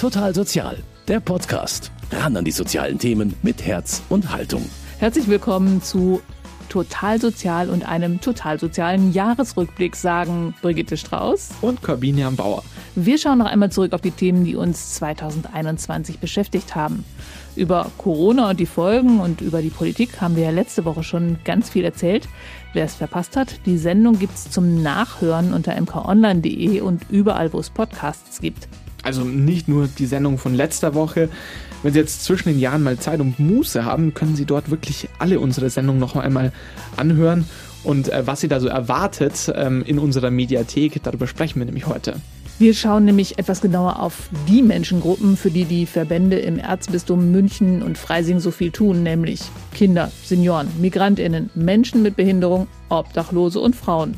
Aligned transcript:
Total 0.00 0.34
Sozial, 0.34 0.78
der 1.08 1.20
Podcast. 1.20 1.92
Ran 2.10 2.34
an 2.34 2.46
die 2.46 2.52
sozialen 2.52 2.98
Themen 2.98 3.34
mit 3.42 3.62
Herz 3.66 4.00
und 4.08 4.32
Haltung. 4.32 4.64
Herzlich 4.98 5.28
willkommen 5.28 5.82
zu 5.82 6.22
Total 6.70 7.20
Sozial 7.20 7.68
und 7.68 7.86
einem 7.86 8.18
total 8.18 8.58
sozialen 8.58 9.12
Jahresrückblick, 9.12 9.94
sagen 9.94 10.54
Brigitte 10.62 10.96
Strauß 10.96 11.50
und 11.60 11.82
Corbinian 11.82 12.34
Bauer. 12.34 12.64
Wir 12.94 13.18
schauen 13.18 13.36
noch 13.36 13.46
einmal 13.46 13.70
zurück 13.70 13.92
auf 13.92 14.00
die 14.00 14.10
Themen, 14.10 14.46
die 14.46 14.56
uns 14.56 14.94
2021 14.94 16.18
beschäftigt 16.18 16.74
haben. 16.74 17.04
Über 17.54 17.90
Corona 17.98 18.48
und 18.48 18.58
die 18.58 18.64
Folgen 18.64 19.20
und 19.20 19.42
über 19.42 19.60
die 19.60 19.68
Politik 19.68 20.22
haben 20.22 20.34
wir 20.34 20.44
ja 20.44 20.50
letzte 20.50 20.86
Woche 20.86 21.02
schon 21.02 21.40
ganz 21.44 21.68
viel 21.68 21.84
erzählt. 21.84 22.26
Wer 22.72 22.86
es 22.86 22.94
verpasst 22.94 23.36
hat, 23.36 23.66
die 23.66 23.76
Sendung 23.76 24.18
gibt 24.18 24.34
es 24.34 24.50
zum 24.50 24.82
Nachhören 24.82 25.52
unter 25.52 25.78
mkonline.de 25.78 26.80
und 26.80 27.02
überall, 27.10 27.52
wo 27.52 27.58
es 27.58 27.68
Podcasts 27.68 28.40
gibt. 28.40 28.66
Also 29.02 29.24
nicht 29.24 29.68
nur 29.68 29.88
die 29.88 30.06
Sendung 30.06 30.38
von 30.38 30.54
letzter 30.54 30.94
Woche. 30.94 31.28
Wenn 31.82 31.92
Sie 31.92 31.98
jetzt 31.98 32.24
zwischen 32.24 32.50
den 32.50 32.58
Jahren 32.58 32.82
mal 32.82 32.98
Zeit 32.98 33.20
und 33.20 33.38
Muße 33.38 33.84
haben, 33.84 34.12
können 34.14 34.36
Sie 34.36 34.44
dort 34.44 34.70
wirklich 34.70 35.08
alle 35.18 35.40
unsere 35.40 35.70
Sendungen 35.70 36.00
noch 36.00 36.16
einmal 36.16 36.52
anhören. 36.96 37.46
Und 37.82 38.12
äh, 38.12 38.26
was 38.26 38.40
Sie 38.40 38.48
da 38.48 38.60
so 38.60 38.68
erwartet 38.68 39.50
ähm, 39.54 39.82
in 39.86 39.98
unserer 39.98 40.30
Mediathek, 40.30 41.02
darüber 41.02 41.26
sprechen 41.26 41.60
wir 41.60 41.66
nämlich 41.66 41.86
heute. 41.86 42.16
Wir 42.58 42.74
schauen 42.74 43.06
nämlich 43.06 43.38
etwas 43.38 43.62
genauer 43.62 44.00
auf 44.00 44.28
die 44.46 44.60
Menschengruppen, 44.60 45.38
für 45.38 45.50
die 45.50 45.64
die 45.64 45.86
Verbände 45.86 46.38
im 46.38 46.58
Erzbistum 46.58 47.30
München 47.32 47.82
und 47.82 47.96
Freising 47.96 48.38
so 48.38 48.50
viel 48.50 48.70
tun, 48.70 49.02
nämlich 49.02 49.40
Kinder, 49.74 50.12
Senioren, 50.22 50.68
Migrantinnen, 50.78 51.48
Menschen 51.54 52.02
mit 52.02 52.16
Behinderung, 52.16 52.66
Obdachlose 52.90 53.60
und 53.60 53.74
Frauen. 53.74 54.14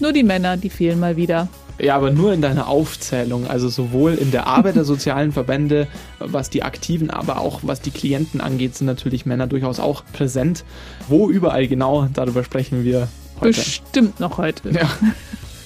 Nur 0.00 0.12
die 0.12 0.24
Männer, 0.24 0.56
die 0.56 0.70
fehlen 0.70 0.98
mal 0.98 1.16
wieder. 1.16 1.46
Ja, 1.78 1.94
aber 1.94 2.10
nur 2.10 2.32
in 2.32 2.42
deiner 2.42 2.66
Aufzählung, 2.66 3.46
also 3.46 3.68
sowohl 3.68 4.14
in 4.14 4.30
der 4.30 4.46
Arbeit 4.46 4.76
der 4.76 4.84
sozialen 4.84 5.32
Verbände, 5.32 5.86
was 6.18 6.50
die 6.50 6.64
Aktiven, 6.64 7.10
aber 7.10 7.40
auch 7.40 7.60
was 7.62 7.80
die 7.80 7.92
Klienten 7.92 8.40
angeht, 8.40 8.74
sind 8.74 8.86
natürlich 8.86 9.26
Männer 9.26 9.46
durchaus 9.46 9.78
auch 9.78 10.02
präsent. 10.12 10.64
Wo 11.08 11.30
überall 11.30 11.68
genau, 11.68 12.08
darüber 12.12 12.42
sprechen 12.42 12.84
wir 12.84 13.08
heute. 13.40 13.58
Bestimmt 13.58 14.18
noch 14.18 14.38
heute. 14.38 14.70
Ja. 14.70 14.90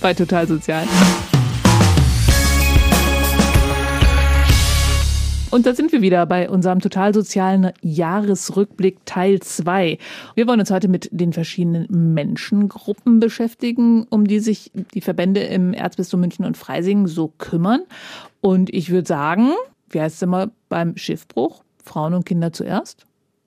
Bei 0.00 0.12
Total 0.12 0.46
Sozial. 0.46 0.86
Und 5.52 5.66
da 5.66 5.74
sind 5.74 5.92
wir 5.92 6.00
wieder 6.00 6.24
bei 6.24 6.48
unserem 6.48 6.80
total 6.80 7.12
sozialen 7.12 7.72
Jahresrückblick 7.82 9.04
Teil 9.04 9.38
2. 9.38 9.98
Wir 10.34 10.46
wollen 10.46 10.60
uns 10.60 10.70
heute 10.70 10.88
mit 10.88 11.10
den 11.12 11.34
verschiedenen 11.34 12.14
Menschengruppen 12.14 13.20
beschäftigen, 13.20 14.06
um 14.08 14.26
die 14.26 14.40
sich 14.40 14.72
die 14.94 15.02
Verbände 15.02 15.42
im 15.42 15.74
Erzbistum 15.74 16.20
München 16.20 16.46
und 16.46 16.56
Freising 16.56 17.06
so 17.06 17.34
kümmern. 17.36 17.82
Und 18.40 18.72
ich 18.72 18.88
würde 18.88 19.06
sagen, 19.06 19.50
wie 19.90 20.00
heißt 20.00 20.16
es 20.16 20.22
immer 20.22 20.50
beim 20.70 20.96
Schiffbruch? 20.96 21.62
Frauen 21.84 22.14
und 22.14 22.24
Kinder 22.24 22.54
zuerst? 22.54 23.04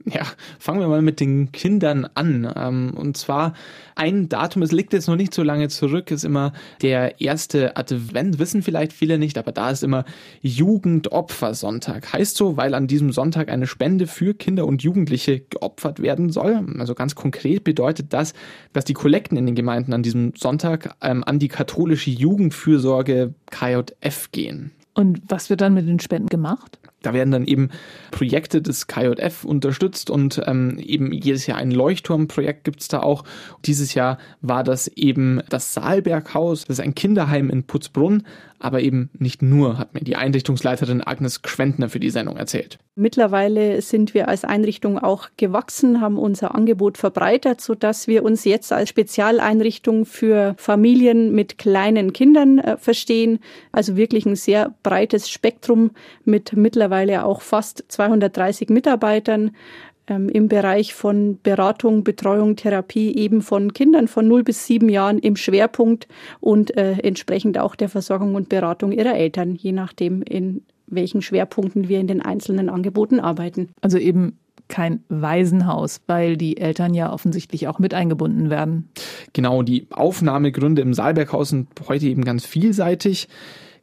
Ja, 0.08 0.22
fangen 0.60 0.82
wir 0.82 0.88
mal 0.88 1.02
mit 1.02 1.20
den 1.20 1.52
Kindern 1.52 2.08
an. 2.14 2.52
Ähm, 2.56 2.94
und 2.96 3.18
zwar 3.18 3.54
ein 3.96 4.30
Datum, 4.30 4.62
es 4.62 4.72
liegt 4.72 4.94
jetzt 4.94 5.08
noch 5.08 5.16
nicht 5.16 5.34
so 5.34 5.42
lange 5.42 5.68
zurück, 5.68 6.12
ist 6.12 6.24
immer 6.24 6.54
der 6.84 7.22
erste 7.22 7.76
Advent, 7.76 8.38
wissen 8.38 8.62
vielleicht 8.62 8.94
viele 8.94 9.18
nicht, 9.18 9.36
aber 9.40 9.52
da 9.52 9.72
ist 9.72 9.84
immer 9.84 10.06
Jugendopfersonntag. 10.42 12.14
Heißt 12.14 12.38
so, 12.38 12.56
weil 12.56 12.76
an 12.76 12.86
diesem 12.86 13.12
Sonntag 13.12 13.50
eine 13.50 13.66
Spende 13.66 14.06
für 14.06 14.36
Kinder 14.36 14.68
und 14.68 14.84
Jugendliche 14.84 15.40
geopfert 15.40 16.00
werden 16.00 16.30
soll. 16.30 16.64
Also 16.78 16.94
ganz 16.94 17.16
konkret 17.16 17.64
bedeutet 17.64 18.14
das, 18.14 18.34
dass 18.74 18.86
die 18.86 18.94
Kollekten 18.94 19.38
in 19.38 19.48
den 19.48 19.56
Gemeinden 19.56 19.94
an 19.94 20.04
diesem 20.04 20.34
Sonntag 20.38 20.96
ähm, 21.02 21.24
an 21.24 21.40
die 21.40 21.48
katholische 21.48 22.12
Jugendfürsorge 22.12 23.34
KJF 23.50 24.32
gehen. 24.32 24.72
Und 24.94 25.22
was 25.28 25.50
wird 25.50 25.62
dann 25.62 25.74
mit 25.74 25.88
den 25.88 26.00
Spenden 26.00 26.28
gemacht? 26.28 26.80
Da 27.06 27.14
werden 27.14 27.32
dann 27.32 27.46
eben 27.46 27.70
Projekte 28.12 28.62
des 28.62 28.88
KJF 28.88 29.44
unterstützt 29.44 30.10
und 30.10 30.42
ähm, 30.46 30.78
eben 30.80 31.12
jedes 31.12 31.46
Jahr 31.48 31.58
ein 31.58 31.72
Leuchtturmprojekt 31.72 32.64
gibt 32.64 32.82
es 32.82 32.88
da 32.88 33.02
auch. 33.02 33.24
Dieses 33.66 33.94
Jahr 33.94 34.18
war 34.42 34.64
das 34.64 34.88
eben 34.88 35.42
das 35.50 35.74
Saalberghaus. 35.74 36.66
Das 36.66 36.80
ist 36.80 36.86
ein 36.86 36.96
Kinderheim 36.96 37.50
in 37.50 37.64
Putzbrunn, 37.64 38.24
aber 38.66 38.82
eben 38.82 39.12
nicht 39.20 39.44
nur, 39.44 39.78
hat 39.78 39.94
mir 39.94 40.02
die 40.02 40.16
Einrichtungsleiterin 40.16 41.02
Agnes 41.06 41.44
Gschwendner 41.44 41.88
für 41.88 42.00
die 42.00 42.10
Sendung 42.10 42.36
erzählt. 42.36 42.80
Mittlerweile 42.96 43.80
sind 43.82 44.16
wir 44.16 44.28
als 44.28 44.44
Einrichtung 44.44 44.98
auch 44.98 45.30
gewachsen, 45.38 46.02
haben 46.02 46.18
unser 46.18 46.56
Angebot 46.56 46.98
verbreitert, 46.98 47.62
sodass 47.62 48.08
wir 48.08 48.24
uns 48.24 48.44
jetzt 48.44 48.74
als 48.74 48.90
Spezialeinrichtung 48.90 50.06
für 50.06 50.56
Familien 50.58 51.36
mit 51.36 51.60
kleinen 51.60 52.12
Kindern 52.12 52.58
äh, 52.58 52.78
verstehen. 52.78 53.40
Also 53.72 53.96
wirklich 53.96 54.26
ein 54.26 54.36
sehr 54.36 54.74
breites 54.82 55.30
Spektrum 55.30 55.92
mit 56.24 56.54
mittlerweile 56.54 57.24
auch 57.24 57.42
fast 57.42 57.86
230 57.90 58.70
Mitarbeitern 58.70 59.52
ähm, 60.08 60.30
im 60.30 60.48
Bereich 60.48 60.94
von 60.94 61.40
Beratung, 61.42 62.04
Betreuung, 62.04 62.56
Therapie 62.56 63.16
eben 63.16 63.42
von 63.42 63.74
Kindern 63.74 64.08
von 64.08 64.28
0 64.28 64.44
bis 64.44 64.68
7 64.68 64.90
Jahren 64.90 65.20
im 65.20 65.36
Schwerpunkt 65.36 66.08
und 66.40 66.76
äh, 66.78 66.94
entsprechend 67.04 67.58
auch 67.58 67.76
der 67.76 67.90
Versorgung 67.90 68.36
und 68.36 68.50
Beratung 68.50 68.92
ihrer 68.92 69.16
Eltern, 69.16 69.56
je 69.56 69.72
nachdem, 69.72 70.22
in 70.22 70.64
welchen 70.88 71.22
Schwerpunkten 71.22 71.88
wir 71.88 72.00
in 72.00 72.08
den 72.08 72.22
einzelnen 72.22 72.70
Angeboten 72.70 73.20
arbeiten. 73.20 73.70
Also 73.82 73.98
eben 73.98 74.38
kein 74.68 75.04
Waisenhaus, 75.10 76.02
weil 76.08 76.38
die 76.38 76.58
Eltern 76.58 76.94
ja 76.94 77.12
offensichtlich 77.12 77.68
auch 77.68 77.80
mit 77.80 77.94
eingebunden 77.94 78.50
werden. 78.50 78.90
Genau, 79.34 79.62
die 79.62 79.88
Aufnahmegründe 79.92 80.82
im 80.82 80.94
Saalberghaus 80.94 81.50
sind 81.50 81.68
heute 81.88 82.08
eben 82.08 82.24
ganz 82.24 82.46
vielseitig 82.46 83.28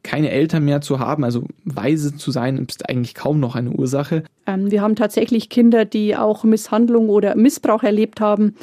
keine 0.03 0.29
Eltern 0.29 0.65
mehr 0.65 0.81
zu 0.81 0.99
haben, 0.99 1.23
also 1.23 1.45
weise 1.63 2.15
zu 2.15 2.31
sein, 2.31 2.57
ist 2.67 2.89
eigentlich 2.89 3.15
kaum 3.15 3.39
noch 3.39 3.55
eine 3.55 3.71
Ursache. 3.71 4.23
Ähm, 4.45 4.69
wir 4.69 4.81
haben 4.81 4.95
tatsächlich 4.95 5.49
Kinder, 5.49 5.85
die 5.85 6.15
auch 6.15 6.43
Misshandlung 6.43 7.09
oder 7.09 7.35
Missbrauch 7.35 7.83
erlebt 7.83 8.21
haben. 8.21 8.55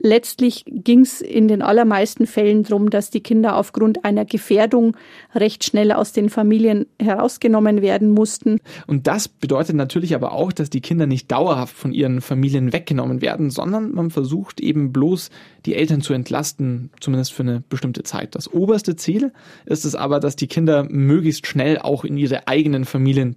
Letztlich 0.00 0.64
ging 0.66 1.00
es 1.00 1.20
in 1.20 1.46
den 1.46 1.62
allermeisten 1.62 2.26
Fällen 2.26 2.64
darum, 2.64 2.90
dass 2.90 3.10
die 3.10 3.22
Kinder 3.22 3.56
aufgrund 3.56 4.04
einer 4.04 4.24
Gefährdung 4.24 4.96
recht 5.34 5.64
schnell 5.64 5.92
aus 5.92 6.12
den 6.12 6.30
Familien 6.30 6.86
herausgenommen 7.00 7.80
werden 7.80 8.10
mussten. 8.10 8.60
Und 8.86 9.06
das 9.06 9.28
bedeutet 9.28 9.76
natürlich 9.76 10.14
aber 10.14 10.32
auch, 10.32 10.52
dass 10.52 10.68
die 10.68 10.80
Kinder 10.80 11.06
nicht 11.06 11.30
dauerhaft 11.30 11.76
von 11.76 11.92
ihren 11.92 12.20
Familien 12.20 12.72
weggenommen 12.72 13.22
werden, 13.22 13.50
sondern 13.50 13.92
man 13.92 14.10
versucht 14.10 14.60
eben 14.60 14.92
bloß 14.92 15.30
die 15.64 15.74
Eltern 15.74 16.00
zu 16.00 16.12
entlasten, 16.12 16.90
zumindest 17.00 17.32
für 17.32 17.42
eine 17.42 17.62
bestimmte 17.68 18.02
Zeit. 18.02 18.34
Das 18.34 18.52
oberste 18.52 18.96
Ziel 18.96 19.32
ist 19.64 19.84
es 19.84 19.94
aber, 19.94 20.18
dass 20.18 20.36
die 20.36 20.48
Kinder 20.48 20.86
möglichst 20.90 21.46
schnell 21.46 21.78
auch 21.78 22.04
in 22.04 22.16
ihre 22.16 22.48
eigenen 22.48 22.84
Familien 22.84 23.36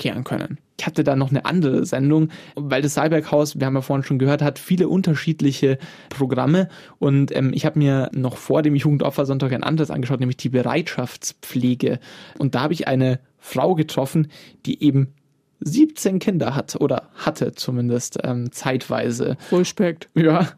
zurückkehren 0.00 0.24
können. 0.24 0.58
Ich 0.78 0.86
hatte 0.86 1.04
da 1.04 1.14
noch 1.14 1.30
eine 1.30 1.44
andere 1.44 1.84
Sendung, 1.84 2.30
weil 2.56 2.80
das 2.80 2.94
Saalberghaus, 2.94 3.60
wir 3.60 3.66
haben 3.66 3.74
ja 3.74 3.82
vorhin 3.82 4.02
schon 4.02 4.18
gehört, 4.18 4.42
hat 4.42 4.58
viele 4.58 4.88
unterschiedliche 4.88 5.78
Programme 6.08 6.68
und 6.98 7.36
ähm, 7.36 7.52
ich 7.54 7.66
habe 7.66 7.78
mir 7.78 8.10
noch 8.14 8.38
vor 8.38 8.62
dem 8.62 8.74
Jugendopfersonntag 8.74 9.52
ein 9.52 9.62
anderes 9.62 9.90
angeschaut, 9.90 10.20
nämlich 10.20 10.38
die 10.38 10.48
Bereitschaftspflege. 10.48 12.00
Und 12.38 12.54
da 12.54 12.62
habe 12.62 12.72
ich 12.72 12.88
eine 12.88 13.20
Frau 13.38 13.74
getroffen, 13.74 14.28
die 14.64 14.82
eben 14.82 15.14
17 15.60 16.18
Kinder 16.18 16.54
hat 16.54 16.76
oder 16.80 17.04
hatte 17.14 17.52
zumindest 17.52 18.18
ähm, 18.22 18.50
zeitweise. 18.52 19.36
Respekt. 19.52 20.08
Ja, 20.14 20.48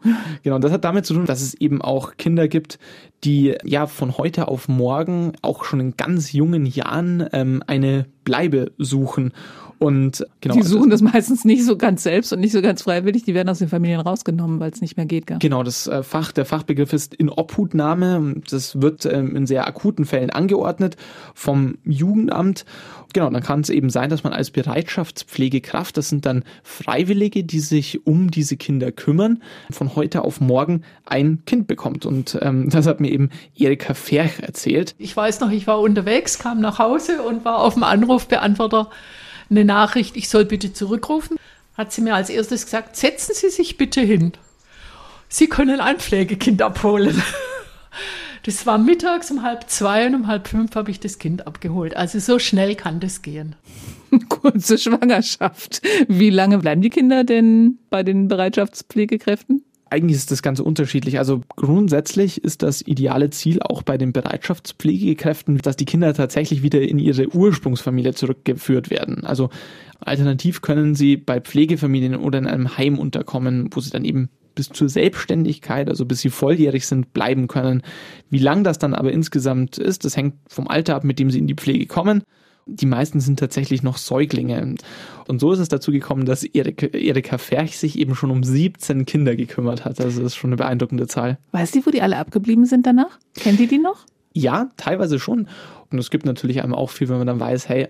genau. 0.43 0.59
Das 0.59 0.71
hat 0.71 0.83
damit 0.83 1.05
zu 1.05 1.13
tun, 1.13 1.25
dass 1.25 1.41
es 1.41 1.53
eben 1.55 1.81
auch 1.81 2.17
Kinder 2.17 2.47
gibt, 2.47 2.79
die 3.23 3.55
ja 3.63 3.87
von 3.87 4.17
heute 4.17 4.47
auf 4.47 4.67
morgen 4.67 5.33
auch 5.41 5.63
schon 5.63 5.79
in 5.79 5.97
ganz 5.97 6.31
jungen 6.31 6.65
Jahren 6.65 7.27
ähm, 7.33 7.63
eine 7.67 8.05
Bleibe 8.23 8.71
suchen 8.77 9.33
und 9.83 10.25
genau. 10.39 10.55
Die 10.55 10.63
suchen 10.63 10.89
das 10.89 11.01
meistens 11.01 11.43
nicht 11.43 11.65
so 11.65 11.75
ganz 11.75 12.03
selbst 12.03 12.31
und 12.31 12.39
nicht 12.39 12.53
so 12.53 12.61
ganz 12.61 12.83
freiwillig. 12.83 13.23
Die 13.23 13.33
werden 13.33 13.49
aus 13.49 13.59
den 13.59 13.67
Familien 13.67 13.99
rausgenommen, 13.99 14.61
weil 14.61 14.71
es 14.71 14.79
nicht 14.79 14.95
mehr 14.95 15.05
geht. 15.05 15.27
Gell? 15.27 15.39
Genau, 15.39 15.61
das 15.61 15.87
äh, 15.87 16.03
Fach, 16.03 16.31
der 16.31 16.45
Fachbegriff 16.45 16.93
ist 16.93 17.13
in 17.13 17.27
Obhutnahme. 17.29 18.35
Das 18.49 18.81
wird 18.81 19.05
ähm, 19.05 19.35
in 19.35 19.45
sehr 19.45 19.67
akuten 19.67 20.05
Fällen 20.05 20.29
angeordnet 20.29 20.95
vom 21.33 21.77
Jugendamt. 21.83 22.63
Genau, 23.13 23.29
dann 23.29 23.43
kann 23.43 23.59
es 23.59 23.69
eben 23.69 23.89
sein, 23.89 24.09
dass 24.09 24.23
man 24.23 24.31
als 24.31 24.51
Bereitschaftspflegekraft, 24.51 25.97
das 25.97 26.09
sind 26.09 26.25
dann 26.25 26.43
Freiwillige, 26.63 27.43
die 27.43 27.59
sich 27.59 28.07
um 28.07 28.31
diese 28.31 28.55
Kinder 28.55 28.91
kümmern, 28.93 29.43
von 29.69 29.95
heute 29.97 30.23
auf 30.23 30.39
morgen 30.39 30.83
ein 31.05 31.43
Kind 31.45 31.67
bekommt. 31.67 32.05
Und 32.05 32.39
ähm, 32.41 32.69
das 32.71 32.87
hat 32.87 33.01
mir 33.01 33.11
eben 33.11 33.31
Erika 33.53 33.95
Ferch 33.95 34.39
erzählt. 34.39 34.95
Ich 34.97 35.15
weiß 35.15 35.41
noch, 35.41 35.51
ich 35.51 35.67
war 35.67 35.81
unterwegs, 35.81 36.39
kam 36.39 36.61
nach 36.61 36.79
Hause 36.79 37.21
und 37.21 37.43
war 37.43 37.57
auf 37.57 37.73
dem 37.73 37.83
Anrufbeantworter 37.83 38.89
eine 39.53 39.65
Nachricht, 39.65 40.17
ich 40.17 40.29
soll 40.29 40.45
bitte 40.45 40.73
zurückrufen, 40.73 41.37
hat 41.77 41.91
sie 41.91 42.01
mir 42.01 42.15
als 42.15 42.29
erstes 42.29 42.65
gesagt, 42.65 42.95
setzen 42.95 43.33
Sie 43.33 43.49
sich 43.49 43.77
bitte 43.77 44.01
hin. 44.01 44.33
Sie 45.29 45.47
können 45.47 45.79
ein 45.79 45.99
Pflegekind 45.99 46.61
abholen. 46.61 47.21
Das 48.45 48.65
war 48.65 48.77
mittags 48.77 49.31
um 49.31 49.41
halb 49.41 49.69
zwei 49.69 50.05
und 50.05 50.15
um 50.15 50.27
halb 50.27 50.49
fünf 50.49 50.75
habe 50.75 50.91
ich 50.91 50.99
das 50.99 51.17
Kind 51.17 51.47
abgeholt. 51.47 51.95
Also 51.95 52.19
so 52.19 52.39
schnell 52.39 52.75
kann 52.75 52.99
das 52.99 53.21
gehen. 53.21 53.55
Kurze 54.29 54.77
Schwangerschaft. 54.77 55.81
Wie 56.09 56.29
lange 56.29 56.57
bleiben 56.57 56.81
die 56.81 56.89
Kinder 56.89 57.23
denn 57.23 57.79
bei 57.89 58.03
den 58.03 58.27
Bereitschaftspflegekräften? 58.27 59.63
Eigentlich 59.93 60.17
ist 60.17 60.31
das 60.31 60.41
ganz 60.41 60.59
unterschiedlich. 60.59 61.19
Also 61.19 61.41
grundsätzlich 61.55 62.43
ist 62.43 62.63
das 62.63 62.81
ideale 62.81 63.29
Ziel 63.29 63.61
auch 63.61 63.83
bei 63.83 63.99
den 63.99 64.11
Bereitschaftspflegekräften, 64.11 65.59
dass 65.59 65.75
die 65.75 65.85
Kinder 65.85 66.15
tatsächlich 66.15 66.63
wieder 66.63 66.81
in 66.81 66.97
ihre 66.97 67.27
Ursprungsfamilie 67.33 68.15
zurückgeführt 68.15 68.89
werden. 68.89 69.23
Also 69.23 69.51
alternativ 69.99 70.61
können 70.61 70.95
sie 70.95 71.15
bei 71.15 71.39
Pflegefamilien 71.39 72.15
oder 72.15 72.39
in 72.39 72.47
einem 72.47 72.75
Heim 72.75 72.97
unterkommen, 72.97 73.69
wo 73.71 73.81
sie 73.81 73.91
dann 73.91 74.03
eben 74.03 74.29
bis 74.55 74.69
zur 74.69 74.89
Selbstständigkeit, 74.89 75.89
also 75.89 76.05
bis 76.05 76.21
sie 76.21 76.31
volljährig 76.31 76.87
sind, 76.87 77.13
bleiben 77.13 77.47
können. 77.47 77.83
Wie 78.31 78.39
lang 78.39 78.63
das 78.63 78.79
dann 78.79 78.95
aber 78.95 79.11
insgesamt 79.11 79.77
ist, 79.77 80.05
das 80.05 80.17
hängt 80.17 80.35
vom 80.47 80.67
Alter 80.67 80.95
ab, 80.95 81.03
mit 81.03 81.19
dem 81.19 81.29
sie 81.29 81.39
in 81.39 81.47
die 81.47 81.55
Pflege 81.55 81.85
kommen. 81.85 82.23
Die 82.65 82.85
meisten 82.85 83.19
sind 83.19 83.39
tatsächlich 83.39 83.83
noch 83.83 83.97
Säuglinge. 83.97 84.75
Und 85.27 85.39
so 85.39 85.51
ist 85.51 85.59
es 85.59 85.69
dazu 85.69 85.91
gekommen, 85.91 86.25
dass 86.25 86.43
Erika, 86.43 87.37
Ferch 87.37 87.77
sich 87.77 87.99
eben 87.99 88.15
schon 88.15 88.31
um 88.31 88.43
17 88.43 89.05
Kinder 89.05 89.35
gekümmert 89.35 89.85
hat. 89.85 89.99
Also 89.99 90.21
das 90.21 90.33
ist 90.33 90.35
schon 90.35 90.49
eine 90.49 90.57
beeindruckende 90.57 91.07
Zahl. 91.07 91.37
Weißt 91.51 91.75
du, 91.75 91.85
wo 91.85 91.91
die 91.91 92.01
alle 92.01 92.17
abgeblieben 92.17 92.65
sind 92.65 92.85
danach? 92.85 93.19
Kennt 93.35 93.59
ihr 93.59 93.67
die 93.67 93.79
noch? 93.79 94.05
Ja, 94.33 94.69
teilweise 94.77 95.19
schon. 95.19 95.47
Und 95.91 95.99
es 95.99 96.09
gibt 96.09 96.25
natürlich 96.25 96.63
einem 96.63 96.73
auch 96.73 96.89
viel, 96.89 97.09
wenn 97.09 97.17
man 97.17 97.27
dann 97.27 97.39
weiß, 97.39 97.69
hey, 97.69 97.87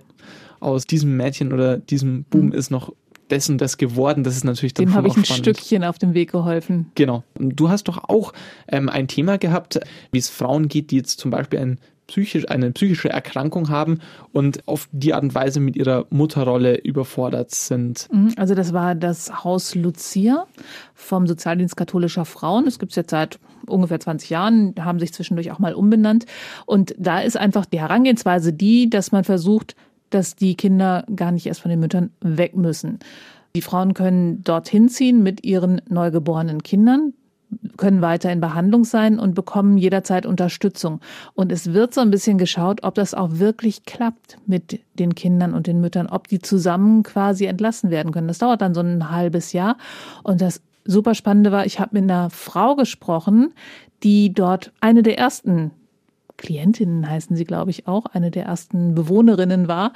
aus 0.59 0.85
diesem 0.87 1.15
Mädchen 1.17 1.53
oder 1.53 1.77
diesem 1.77 2.23
Boom 2.23 2.47
mhm. 2.47 2.53
ist 2.53 2.71
noch 2.71 2.93
dessen 3.29 3.57
das 3.57 3.77
geworden. 3.77 4.23
Das 4.23 4.35
ist 4.35 4.43
natürlich 4.43 4.73
dann 4.73 4.85
Dem 4.85 4.93
habe 4.93 5.07
ich 5.07 5.17
ein 5.17 5.25
spannend. 5.25 5.45
Stückchen 5.45 5.83
auf 5.83 5.97
dem 5.97 6.13
Weg 6.13 6.31
geholfen. 6.31 6.91
Genau. 6.95 7.23
Und 7.37 7.59
du 7.59 7.69
hast 7.69 7.87
doch 7.87 8.09
auch 8.09 8.33
ähm, 8.67 8.89
ein 8.89 9.07
Thema 9.07 9.37
gehabt, 9.37 9.79
wie 10.11 10.17
es 10.17 10.29
Frauen 10.29 10.67
geht, 10.67 10.91
die 10.91 10.97
jetzt 10.97 11.19
zum 11.19 11.31
Beispiel 11.31 11.59
ein 11.59 11.79
psychisch, 12.07 12.49
eine 12.49 12.71
psychische 12.71 13.09
Erkrankung 13.09 13.69
haben 13.69 13.99
und 14.31 14.67
auf 14.67 14.89
die 14.91 15.13
Art 15.13 15.23
und 15.23 15.35
Weise 15.35 15.59
mit 15.59 15.75
ihrer 15.75 16.05
Mutterrolle 16.09 16.77
überfordert 16.77 17.51
sind. 17.51 18.07
Mhm, 18.11 18.33
also 18.37 18.55
das 18.55 18.73
war 18.73 18.95
das 18.95 19.43
Haus 19.43 19.75
Lucia 19.75 20.45
vom 20.93 21.27
Sozialdienst 21.27 21.77
katholischer 21.77 22.25
Frauen. 22.25 22.65
Das 22.65 22.79
gibt 22.79 22.91
es 22.91 22.95
jetzt 22.95 23.11
seit 23.11 23.39
ungefähr 23.67 23.99
20 23.99 24.29
Jahren, 24.29 24.75
haben 24.79 24.99
sich 24.99 25.13
zwischendurch 25.13 25.51
auch 25.51 25.59
mal 25.59 25.73
umbenannt. 25.73 26.25
Und 26.65 26.93
da 26.97 27.19
ist 27.19 27.37
einfach 27.37 27.65
die 27.65 27.79
Herangehensweise 27.79 28.53
die, 28.53 28.89
dass 28.89 29.11
man 29.11 29.23
versucht, 29.23 29.75
dass 30.09 30.35
die 30.35 30.55
Kinder 30.55 31.05
gar 31.15 31.31
nicht 31.31 31.45
erst 31.45 31.61
von 31.61 31.69
den 31.69 31.79
Müttern 31.79 32.11
weg 32.21 32.55
müssen. 32.55 32.99
Die 33.55 33.61
Frauen 33.61 33.93
können 33.93 34.43
dorthin 34.43 34.89
ziehen 34.89 35.23
mit 35.23 35.45
ihren 35.45 35.81
neugeborenen 35.87 36.63
Kindern 36.63 37.13
können 37.77 38.01
weiter 38.01 38.31
in 38.31 38.41
Behandlung 38.41 38.83
sein 38.83 39.19
und 39.19 39.35
bekommen 39.35 39.77
jederzeit 39.77 40.25
Unterstützung. 40.25 40.99
Und 41.33 41.51
es 41.51 41.73
wird 41.73 41.93
so 41.93 42.01
ein 42.01 42.11
bisschen 42.11 42.37
geschaut, 42.37 42.83
ob 42.83 42.95
das 42.95 43.13
auch 43.13 43.39
wirklich 43.39 43.85
klappt 43.85 44.37
mit 44.45 44.79
den 44.93 45.15
Kindern 45.15 45.53
und 45.53 45.67
den 45.67 45.81
Müttern, 45.81 46.07
ob 46.07 46.27
die 46.27 46.39
zusammen 46.39 47.03
quasi 47.03 47.45
entlassen 47.45 47.89
werden 47.89 48.11
können. 48.11 48.27
Das 48.27 48.37
dauert 48.39 48.61
dann 48.61 48.73
so 48.73 48.81
ein 48.81 49.11
halbes 49.11 49.53
Jahr. 49.53 49.77
Und 50.23 50.41
das 50.41 50.61
super 50.85 51.15
Spannende 51.15 51.51
war, 51.51 51.65
ich 51.65 51.79
habe 51.79 51.99
mit 51.99 52.03
einer 52.03 52.29
Frau 52.29 52.75
gesprochen, 52.75 53.53
die 54.03 54.33
dort 54.33 54.71
eine 54.81 55.03
der 55.03 55.17
ersten 55.17 55.71
Klientinnen 56.37 57.09
heißen 57.09 57.35
sie, 57.35 57.45
glaube 57.45 57.71
ich, 57.71 57.87
auch, 57.87 58.05
eine 58.07 58.31
der 58.31 58.45
ersten 58.45 58.95
Bewohnerinnen 58.95 59.67
war, 59.67 59.93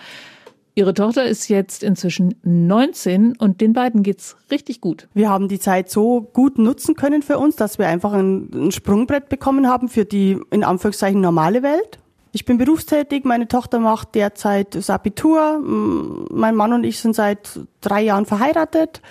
Ihre 0.78 0.94
Tochter 0.94 1.26
ist 1.26 1.48
jetzt 1.48 1.82
inzwischen 1.82 2.36
19 2.44 3.36
und 3.38 3.62
den 3.62 3.74
beiden 3.74 4.04
geht's 4.04 4.38
richtig 4.52 4.80
gut. 4.80 5.08
Wir 5.16 5.28
haben 5.28 5.48
die 5.48 5.58
Zeit 5.58 5.90
so 5.90 6.22
gut 6.22 6.60
nutzen 6.60 6.94
können 6.94 7.24
für 7.24 7.40
uns, 7.40 7.56
dass 7.56 7.80
wir 7.80 7.88
einfach 7.88 8.14
ein, 8.14 8.52
ein 8.54 8.72
Sprungbrett 8.72 9.28
bekommen 9.28 9.68
haben 9.68 9.90
für 9.90 10.06
die 10.06 10.38
in 10.52 10.64
Anführungszeichen 10.64 11.20
normale 11.20 11.64
Welt. 11.64 11.98
Ich 12.32 12.46
bin 12.46 12.60
berufstätig, 12.60 13.26
meine 13.26 13.48
Tochter 13.48 13.80
macht 13.80 14.14
derzeit 14.14 14.76
das 14.76 14.92
Abitur, 14.92 15.60
mein 16.30 16.54
Mann 16.54 16.74
und 16.74 16.84
ich 16.84 17.00
sind 17.00 17.16
seit 17.16 17.60
drei 17.82 18.04
Jahren 18.04 18.28
verheiratet 18.28 19.02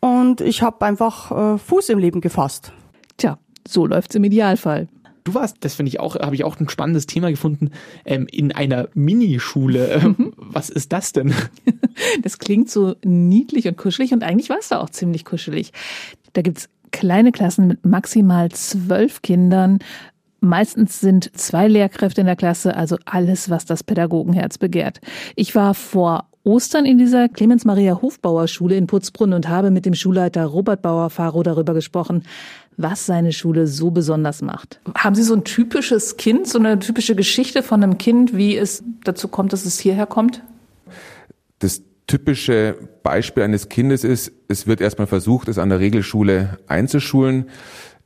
und 0.00 0.40
ich 0.40 0.62
habe 0.62 0.84
einfach 0.84 1.54
äh, 1.54 1.58
Fuß 1.58 1.88
im 1.90 2.00
Leben 2.00 2.20
gefasst. 2.20 2.72
Tja, 3.16 3.38
so 3.64 3.86
läuft's 3.86 4.16
im 4.16 4.24
Idealfall. 4.24 4.88
Du 5.26 5.34
warst, 5.34 5.56
das 5.60 5.74
finde 5.74 5.88
ich 5.88 5.98
auch, 5.98 6.14
habe 6.14 6.36
ich 6.36 6.44
auch 6.44 6.60
ein 6.60 6.68
spannendes 6.68 7.06
Thema 7.06 7.30
gefunden, 7.30 7.72
ähm, 8.04 8.28
in 8.30 8.52
einer 8.52 8.88
Minischule. 8.94 9.88
Ähm, 9.88 10.32
was 10.36 10.70
ist 10.70 10.92
das 10.92 11.12
denn? 11.12 11.34
Das 12.22 12.38
klingt 12.38 12.70
so 12.70 12.94
niedlich 13.04 13.66
und 13.66 13.78
kuschelig 13.78 14.12
und 14.12 14.22
eigentlich 14.22 14.50
war 14.50 14.58
es 14.58 14.68
da 14.68 14.80
auch 14.80 14.90
ziemlich 14.90 15.24
kuschelig. 15.24 15.72
Da 16.34 16.42
gibt's 16.42 16.68
kleine 16.92 17.32
Klassen 17.32 17.66
mit 17.66 17.86
maximal 17.86 18.50
zwölf 18.50 19.22
Kindern. 19.22 19.78
Meistens 20.40 21.00
sind 21.00 21.36
zwei 21.36 21.68
Lehrkräfte 21.68 22.20
in 22.20 22.26
der 22.26 22.36
Klasse, 22.36 22.76
also 22.76 22.98
alles, 23.06 23.48
was 23.48 23.64
das 23.64 23.82
Pädagogenherz 23.82 24.58
begehrt. 24.58 25.00
Ich 25.36 25.54
war 25.54 25.72
vor 25.74 26.26
Ostern 26.44 26.84
in 26.84 26.98
dieser 26.98 27.28
Clemens 27.28 27.64
Maria 27.64 28.00
Hofbauer 28.00 28.46
Schule 28.46 28.76
in 28.76 28.86
Putzbrunn 28.86 29.32
und 29.32 29.48
habe 29.48 29.72
mit 29.72 29.84
dem 29.84 29.94
Schulleiter 29.94 30.44
Robert 30.44 30.80
Bauer-Faro 30.80 31.42
darüber 31.42 31.74
gesprochen, 31.74 32.22
was 32.76 33.06
seine 33.06 33.32
Schule 33.32 33.66
so 33.66 33.90
besonders 33.90 34.42
macht. 34.42 34.80
Haben 34.96 35.14
Sie 35.14 35.22
so 35.22 35.34
ein 35.34 35.44
typisches 35.44 36.16
Kind, 36.16 36.46
so 36.46 36.58
eine 36.58 36.78
typische 36.78 37.14
Geschichte 37.14 37.62
von 37.62 37.82
einem 37.82 37.98
Kind, 37.98 38.36
wie 38.36 38.56
es 38.56 38.84
dazu 39.04 39.28
kommt, 39.28 39.52
dass 39.52 39.64
es 39.64 39.78
hierher 39.78 40.06
kommt? 40.06 40.42
Das 41.58 41.82
typische 42.06 42.76
Beispiel 43.02 43.42
eines 43.42 43.68
Kindes 43.68 44.04
ist, 44.04 44.32
es 44.48 44.66
wird 44.66 44.80
erstmal 44.80 45.06
versucht, 45.06 45.48
es 45.48 45.58
an 45.58 45.70
der 45.70 45.80
Regelschule 45.80 46.58
einzuschulen. 46.66 47.46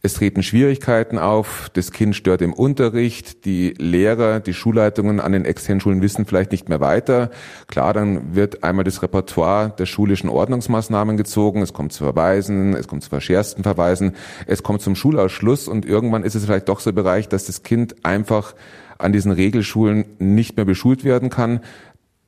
Es 0.03 0.15
treten 0.15 0.43
Schwierigkeiten 0.43 1.19
auf, 1.19 1.69
das 1.75 1.93
Kind 1.93 2.17
stört 2.17 2.41
im 2.41 2.55
Unterricht, 2.55 3.45
die 3.45 3.75
Lehrer, 3.77 4.41
die 4.41 4.55
Schulleitungen 4.55 5.21
an 5.21 5.33
den 5.33 5.45
externen 5.45 5.83
Schulen 5.83 6.01
wissen 6.01 6.25
vielleicht 6.25 6.53
nicht 6.53 6.71
mehr 6.71 6.81
weiter. 6.81 7.31
Klar, 7.67 7.93
dann 7.93 8.35
wird 8.35 8.65
einmal 8.65 8.85
das 8.85 9.03
Repertoire 9.03 9.75
der 9.79 9.85
schulischen 9.85 10.31
Ordnungsmaßnahmen 10.31 11.19
gezogen, 11.19 11.61
es 11.61 11.75
kommt 11.75 11.93
zu 11.93 12.03
Verweisen, 12.03 12.75
es 12.75 12.89
kommt 12.89 13.03
zu 13.03 13.11
verschärften 13.11 13.63
Verweisen, 13.63 14.17
es 14.47 14.63
kommt 14.63 14.81
zum 14.81 14.97
Schulausschluss 14.97 15.69
und 15.69 15.85
irgendwann 15.85 16.25
ist 16.25 16.35
es 16.35 16.47
vielleicht 16.47 16.71
doch 16.71 16.81
so 16.81 16.95
Bereich, 16.95 17.29
dass 17.29 17.45
das 17.45 17.63
Kind 17.63 18.03
einfach 18.03 18.55
an 18.97 19.13
diesen 19.13 19.33
Regelschulen 19.33 20.07
nicht 20.19 20.57
mehr 20.57 20.65
beschult 20.65 21.05
werden 21.05 21.29
kann, 21.29 21.61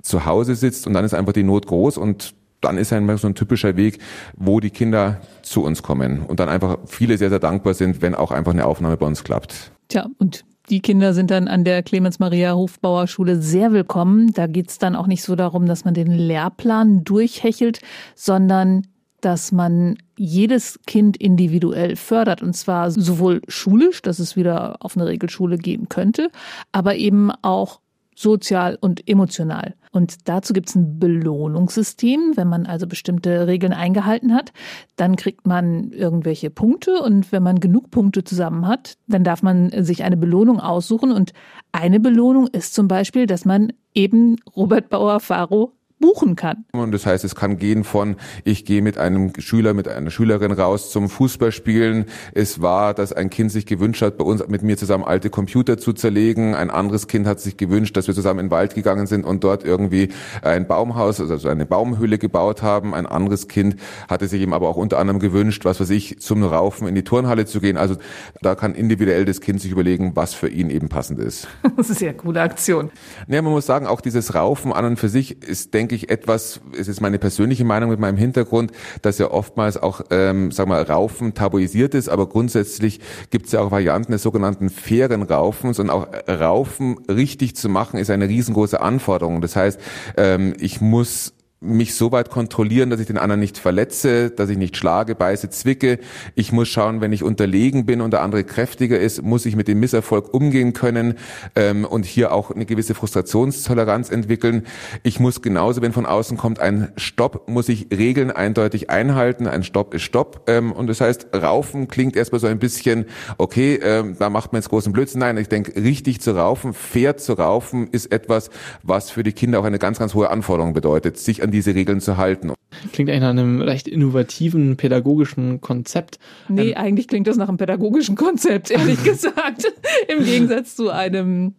zu 0.02 0.26
Hause 0.26 0.56
sitzt 0.56 0.86
und 0.86 0.92
dann 0.92 1.06
ist 1.06 1.14
einfach 1.14 1.32
die 1.32 1.42
Not 1.42 1.66
groß 1.68 1.96
und 1.96 2.34
dann 2.62 2.78
ist 2.78 2.92
einmal 2.92 3.18
so 3.18 3.26
ein 3.26 3.34
typischer 3.34 3.76
Weg, 3.76 3.98
wo 4.36 4.60
die 4.60 4.70
Kinder 4.70 5.20
zu 5.42 5.62
uns 5.62 5.82
kommen 5.82 6.22
und 6.22 6.40
dann 6.40 6.48
einfach 6.48 6.78
viele 6.86 7.18
sehr, 7.18 7.28
sehr 7.28 7.38
dankbar 7.38 7.74
sind, 7.74 8.00
wenn 8.00 8.14
auch 8.14 8.30
einfach 8.30 8.52
eine 8.52 8.64
Aufnahme 8.64 8.96
bei 8.96 9.06
uns 9.06 9.24
klappt. 9.24 9.72
Tja, 9.88 10.06
und 10.18 10.44
die 10.70 10.80
Kinder 10.80 11.12
sind 11.12 11.30
dann 11.30 11.48
an 11.48 11.64
der 11.64 11.82
Clemens-Maria-Hofbauer-Schule 11.82 13.42
sehr 13.42 13.72
willkommen. 13.72 14.32
Da 14.32 14.46
geht's 14.46 14.78
dann 14.78 14.96
auch 14.96 15.06
nicht 15.06 15.22
so 15.22 15.34
darum, 15.36 15.66
dass 15.66 15.84
man 15.84 15.92
den 15.92 16.10
Lehrplan 16.10 17.04
durchhechelt, 17.04 17.80
sondern 18.14 18.86
dass 19.20 19.52
man 19.52 19.98
jedes 20.16 20.80
Kind 20.86 21.16
individuell 21.16 21.96
fördert. 21.96 22.42
Und 22.42 22.54
zwar 22.54 22.90
sowohl 22.90 23.42
schulisch, 23.48 24.02
dass 24.02 24.18
es 24.18 24.36
wieder 24.36 24.76
auf 24.80 24.96
eine 24.96 25.06
Regelschule 25.06 25.58
gehen 25.58 25.88
könnte, 25.88 26.30
aber 26.72 26.96
eben 26.96 27.30
auch 27.42 27.81
sozial 28.14 28.78
und 28.80 29.08
emotional. 29.08 29.74
Und 29.90 30.28
dazu 30.28 30.54
gibt 30.54 30.70
es 30.70 30.74
ein 30.74 30.98
Belohnungssystem. 30.98 32.32
Wenn 32.34 32.48
man 32.48 32.66
also 32.66 32.86
bestimmte 32.86 33.46
Regeln 33.46 33.72
eingehalten 33.72 34.34
hat, 34.34 34.52
dann 34.96 35.16
kriegt 35.16 35.46
man 35.46 35.90
irgendwelche 35.92 36.48
Punkte. 36.50 37.02
Und 37.02 37.30
wenn 37.30 37.42
man 37.42 37.60
genug 37.60 37.90
Punkte 37.90 38.24
zusammen 38.24 38.66
hat, 38.66 38.96
dann 39.06 39.22
darf 39.22 39.42
man 39.42 39.70
sich 39.84 40.02
eine 40.02 40.16
Belohnung 40.16 40.60
aussuchen. 40.60 41.12
Und 41.12 41.32
eine 41.72 42.00
Belohnung 42.00 42.46
ist 42.48 42.74
zum 42.74 42.88
Beispiel, 42.88 43.26
dass 43.26 43.44
man 43.44 43.72
eben 43.94 44.36
Robert 44.56 44.88
Bauer-Faro 44.88 45.72
buchen 46.02 46.36
kann. 46.36 46.66
Und 46.72 46.92
das 46.92 47.06
heißt, 47.06 47.24
es 47.24 47.34
kann 47.34 47.56
gehen 47.56 47.84
von, 47.84 48.16
ich 48.44 48.66
gehe 48.66 48.82
mit 48.82 48.98
einem 48.98 49.32
Schüler, 49.38 49.72
mit 49.72 49.88
einer 49.88 50.10
Schülerin 50.10 50.52
raus 50.52 50.90
zum 50.90 51.08
Fußballspielen. 51.08 52.04
Es 52.34 52.60
war, 52.60 52.92
dass 52.92 53.14
ein 53.14 53.30
Kind 53.30 53.50
sich 53.50 53.64
gewünscht 53.64 54.02
hat, 54.02 54.18
bei 54.18 54.24
uns 54.24 54.46
mit 54.48 54.62
mir 54.62 54.76
zusammen 54.76 55.04
alte 55.04 55.30
Computer 55.30 55.78
zu 55.78 55.94
zerlegen. 55.94 56.54
Ein 56.54 56.70
anderes 56.70 57.06
Kind 57.06 57.26
hat 57.26 57.40
sich 57.40 57.56
gewünscht, 57.56 57.96
dass 57.96 58.08
wir 58.08 58.14
zusammen 58.14 58.40
in 58.40 58.46
den 58.46 58.50
Wald 58.50 58.74
gegangen 58.74 59.06
sind 59.06 59.24
und 59.24 59.44
dort 59.44 59.64
irgendwie 59.64 60.10
ein 60.42 60.66
Baumhaus, 60.66 61.20
also 61.20 61.48
eine 61.48 61.64
Baumhöhle 61.64 62.18
gebaut 62.18 62.62
haben. 62.62 62.94
Ein 62.94 63.06
anderes 63.06 63.48
Kind 63.48 63.76
hatte 64.08 64.28
sich 64.28 64.42
eben 64.42 64.52
aber 64.52 64.68
auch 64.68 64.76
unter 64.76 64.98
anderem 64.98 65.20
gewünscht, 65.20 65.64
was 65.64 65.80
weiß 65.80 65.90
ich, 65.90 66.18
zum 66.20 66.42
Raufen 66.42 66.88
in 66.88 66.94
die 66.94 67.04
Turnhalle 67.04 67.46
zu 67.46 67.60
gehen. 67.60 67.76
Also 67.76 67.96
da 68.42 68.56
kann 68.56 68.74
individuell 68.74 69.24
das 69.24 69.40
Kind 69.40 69.60
sich 69.60 69.70
überlegen, 69.70 70.16
was 70.16 70.34
für 70.34 70.48
ihn 70.48 70.68
eben 70.68 70.88
passend 70.88 71.20
ist. 71.20 71.48
Das 71.76 71.90
ist 71.90 72.00
ja 72.00 72.12
coole 72.12 72.40
Aktion. 72.40 72.90
Ja, 73.26 73.42
man 73.42 73.52
muss 73.52 73.66
sagen, 73.66 73.86
auch 73.86 74.00
dieses 74.00 74.34
Raufen 74.34 74.72
an 74.72 74.84
und 74.84 74.96
für 74.98 75.08
sich 75.08 75.42
ist, 75.42 75.74
denke 75.74 75.91
denke 75.92 76.08
etwas, 76.08 76.60
es 76.78 76.88
ist 76.88 77.00
meine 77.00 77.18
persönliche 77.18 77.64
Meinung 77.64 77.90
mit 77.90 78.00
meinem 78.00 78.16
Hintergrund, 78.16 78.72
dass 79.02 79.18
ja 79.18 79.30
oftmals 79.30 79.76
auch, 79.76 80.02
ähm, 80.10 80.50
sag 80.50 80.66
mal, 80.66 80.82
Raufen 80.82 81.34
tabuisiert 81.34 81.94
ist, 81.94 82.08
aber 82.08 82.28
grundsätzlich 82.28 83.00
gibt 83.30 83.46
es 83.46 83.52
ja 83.52 83.60
auch 83.60 83.70
Varianten 83.70 84.12
des 84.12 84.22
sogenannten 84.22 84.70
fairen 84.70 85.22
Raufens 85.22 85.78
und 85.78 85.90
auch 85.90 86.08
Raufen 86.28 86.98
richtig 87.08 87.56
zu 87.56 87.68
machen, 87.68 87.98
ist 87.98 88.10
eine 88.10 88.28
riesengroße 88.28 88.80
Anforderung. 88.80 89.40
Das 89.40 89.56
heißt, 89.56 89.80
ähm, 90.16 90.54
ich 90.58 90.80
muss 90.80 91.34
mich 91.62 91.94
so 91.94 92.12
weit 92.12 92.30
kontrollieren, 92.30 92.90
dass 92.90 93.00
ich 93.00 93.06
den 93.06 93.18
anderen 93.18 93.40
nicht 93.40 93.56
verletze, 93.56 94.30
dass 94.30 94.50
ich 94.50 94.58
nicht 94.58 94.76
schlage, 94.76 95.14
beiße, 95.14 95.48
zwicke. 95.50 95.98
Ich 96.34 96.52
muss 96.52 96.68
schauen, 96.68 97.00
wenn 97.00 97.12
ich 97.12 97.22
unterlegen 97.22 97.86
bin 97.86 98.00
und 98.00 98.10
der 98.10 98.22
andere 98.22 98.44
kräftiger 98.44 98.98
ist, 98.98 99.22
muss 99.22 99.46
ich 99.46 99.54
mit 99.54 99.68
dem 99.68 99.78
Misserfolg 99.80 100.34
umgehen 100.34 100.72
können 100.72 101.14
ähm, 101.54 101.84
und 101.84 102.04
hier 102.04 102.32
auch 102.32 102.50
eine 102.50 102.66
gewisse 102.66 102.94
Frustrationstoleranz 102.94 104.10
entwickeln. 104.10 104.66
Ich 105.04 105.20
muss 105.20 105.40
genauso, 105.40 105.82
wenn 105.82 105.92
von 105.92 106.06
außen 106.06 106.36
kommt 106.36 106.58
ein 106.58 106.92
Stopp, 106.96 107.48
muss 107.48 107.68
ich 107.68 107.86
Regeln 107.92 108.30
eindeutig 108.30 108.90
einhalten. 108.90 109.46
Ein 109.46 109.62
Stopp 109.62 109.94
ist 109.94 110.02
Stopp. 110.02 110.42
Ähm, 110.48 110.72
und 110.72 110.88
das 110.88 111.00
heißt, 111.00 111.28
Raufen 111.32 111.86
klingt 111.86 112.16
erstmal 112.16 112.40
so 112.40 112.48
ein 112.48 112.58
bisschen, 112.58 113.06
okay, 113.38 113.78
ähm, 113.82 114.16
da 114.18 114.30
macht 114.30 114.52
man 114.52 114.60
jetzt 114.60 114.68
großen 114.68 114.92
Blödsinn. 114.92 115.20
Nein, 115.20 115.36
ich 115.36 115.48
denke, 115.48 115.80
richtig 115.80 116.20
zu 116.20 116.32
raufen, 116.32 116.72
fair 116.72 117.16
zu 117.16 117.34
raufen, 117.34 117.86
ist 117.92 118.10
etwas, 118.10 118.50
was 118.82 119.10
für 119.10 119.22
die 119.22 119.32
Kinder 119.32 119.60
auch 119.60 119.64
eine 119.64 119.78
ganz, 119.78 120.00
ganz 120.00 120.14
hohe 120.14 120.30
Anforderung 120.30 120.72
bedeutet, 120.72 121.18
sich 121.18 121.42
an 121.42 121.51
diese 121.52 121.74
Regeln 121.74 122.00
zu 122.00 122.16
halten. 122.16 122.52
Klingt 122.92 123.10
eigentlich 123.10 123.22
nach 123.22 123.30
einem 123.30 123.60
recht 123.60 123.86
innovativen 123.86 124.76
pädagogischen 124.76 125.60
Konzept. 125.60 126.18
Nee, 126.48 126.70
ähm, 126.70 126.76
eigentlich 126.76 127.06
klingt 127.06 127.26
das 127.26 127.36
nach 127.36 127.48
einem 127.48 127.58
pädagogischen 127.58 128.16
Konzept, 128.16 128.70
ehrlich 128.70 129.02
gesagt. 129.04 129.64
Im 130.08 130.24
Gegensatz 130.24 130.74
zu 130.74 130.90
einem 130.90 131.54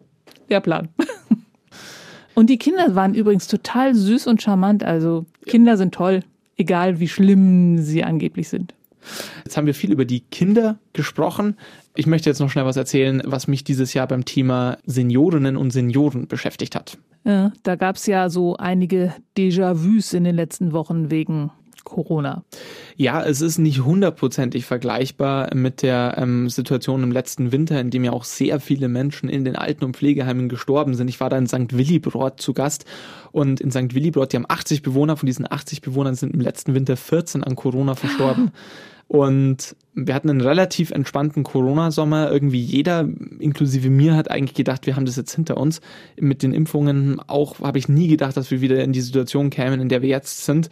Lehrplan. 0.50 0.90
Und 2.36 2.50
die 2.50 2.58
Kinder 2.58 2.96
waren 2.96 3.14
übrigens 3.14 3.48
total 3.48 3.94
süß 3.94 4.28
und 4.28 4.42
charmant. 4.42 4.84
Also 4.84 5.26
Kinder 5.46 5.78
sind 5.78 5.94
toll, 5.94 6.22
egal 6.58 7.00
wie 7.00 7.08
schlimm 7.08 7.78
sie 7.80 8.04
angeblich 8.04 8.50
sind. 8.50 8.74
Jetzt 9.44 9.58
haben 9.58 9.68
wir 9.68 9.74
viel 9.74 9.92
über 9.92 10.06
die 10.06 10.22
Kinder 10.22 10.80
gesprochen. 10.94 11.58
Ich 11.96 12.08
möchte 12.08 12.30
jetzt 12.30 12.40
noch 12.40 12.50
schnell 12.50 12.66
was 12.66 12.78
erzählen, 12.78 13.22
was 13.26 13.48
mich 13.48 13.64
dieses 13.64 13.94
Jahr 13.94 14.08
beim 14.08 14.26
Thema 14.26 14.78
Seniorinnen 14.86 15.58
und 15.58 15.72
Senioren 15.72 16.28
beschäftigt 16.28 16.76
hat. 16.76 16.98
Ja, 17.26 17.54
da 17.64 17.76
gab 17.76 17.96
es 17.96 18.06
ja 18.06 18.30
so 18.30 18.58
einige 18.58 19.14
Déjà-vus 19.38 20.14
in 20.14 20.26
den 20.26 20.36
letzten 20.36 20.74
Wochen 20.74 21.10
wegen 21.10 21.52
Corona. 21.84 22.44
Ja, 22.96 23.24
es 23.24 23.42
ist 23.42 23.58
nicht 23.58 23.84
hundertprozentig 23.84 24.66
vergleichbar 24.66 25.54
mit 25.54 25.82
der 25.82 26.16
ähm, 26.18 26.50
Situation 26.50 27.04
im 27.04 27.12
letzten 27.12 27.52
Winter, 27.52 27.80
in 27.80 27.90
dem 27.90 28.04
ja 28.04 28.12
auch 28.12 28.24
sehr 28.24 28.60
viele 28.60 28.88
Menschen 28.88 29.30
in 29.30 29.46
den 29.46 29.56
Alten- 29.56 29.84
und 29.84 29.98
Pflegeheimen 29.98 30.50
gestorben 30.50 30.96
sind. 30.96 31.08
Ich 31.08 31.20
war 31.20 31.30
da 31.30 31.38
in 31.38 31.48
St. 31.48 31.78
Willibrord 31.78 32.42
zu 32.42 32.54
Gast 32.54 32.86
und 33.32 33.60
in 33.60 33.72
St. 33.72 33.94
Willibrord, 33.94 34.32
die 34.32 34.38
haben 34.38 34.46
80 34.48 34.82
Bewohner, 34.82 35.18
von 35.18 35.28
diesen 35.28 35.50
80 35.50 35.82
Bewohnern 35.82 36.16
sind 36.16 36.34
im 36.34 36.42
letzten 36.42 36.74
Winter 36.74 36.98
14 36.98 37.44
an 37.44 37.56
Corona 37.56 37.96
verstorben. 37.96 38.52
Und 39.14 39.76
wir 39.94 40.16
hatten 40.16 40.32
einen 40.32 40.42
relativ 40.42 40.90
entspannten 40.90 41.44
Corona-Sommer. 41.44 42.32
Irgendwie 42.32 42.60
jeder, 42.60 43.08
inklusive 43.38 43.92
mir, 43.92 44.16
hat 44.16 44.32
eigentlich 44.32 44.56
gedacht, 44.56 44.88
wir 44.88 44.96
haben 44.96 45.06
das 45.06 45.18
jetzt 45.18 45.36
hinter 45.36 45.58
uns. 45.58 45.82
Mit 46.20 46.42
den 46.42 46.52
Impfungen 46.52 47.20
auch 47.20 47.60
habe 47.60 47.78
ich 47.78 47.88
nie 47.88 48.08
gedacht, 48.08 48.36
dass 48.36 48.50
wir 48.50 48.62
wieder 48.62 48.84
in 48.84 48.92
die 48.92 49.02
Situation 49.02 49.52
kämen, 49.52 49.80
in 49.82 49.90
der 49.90 50.02
wir 50.02 50.10
jetzt 50.10 50.46
sind 50.46 50.72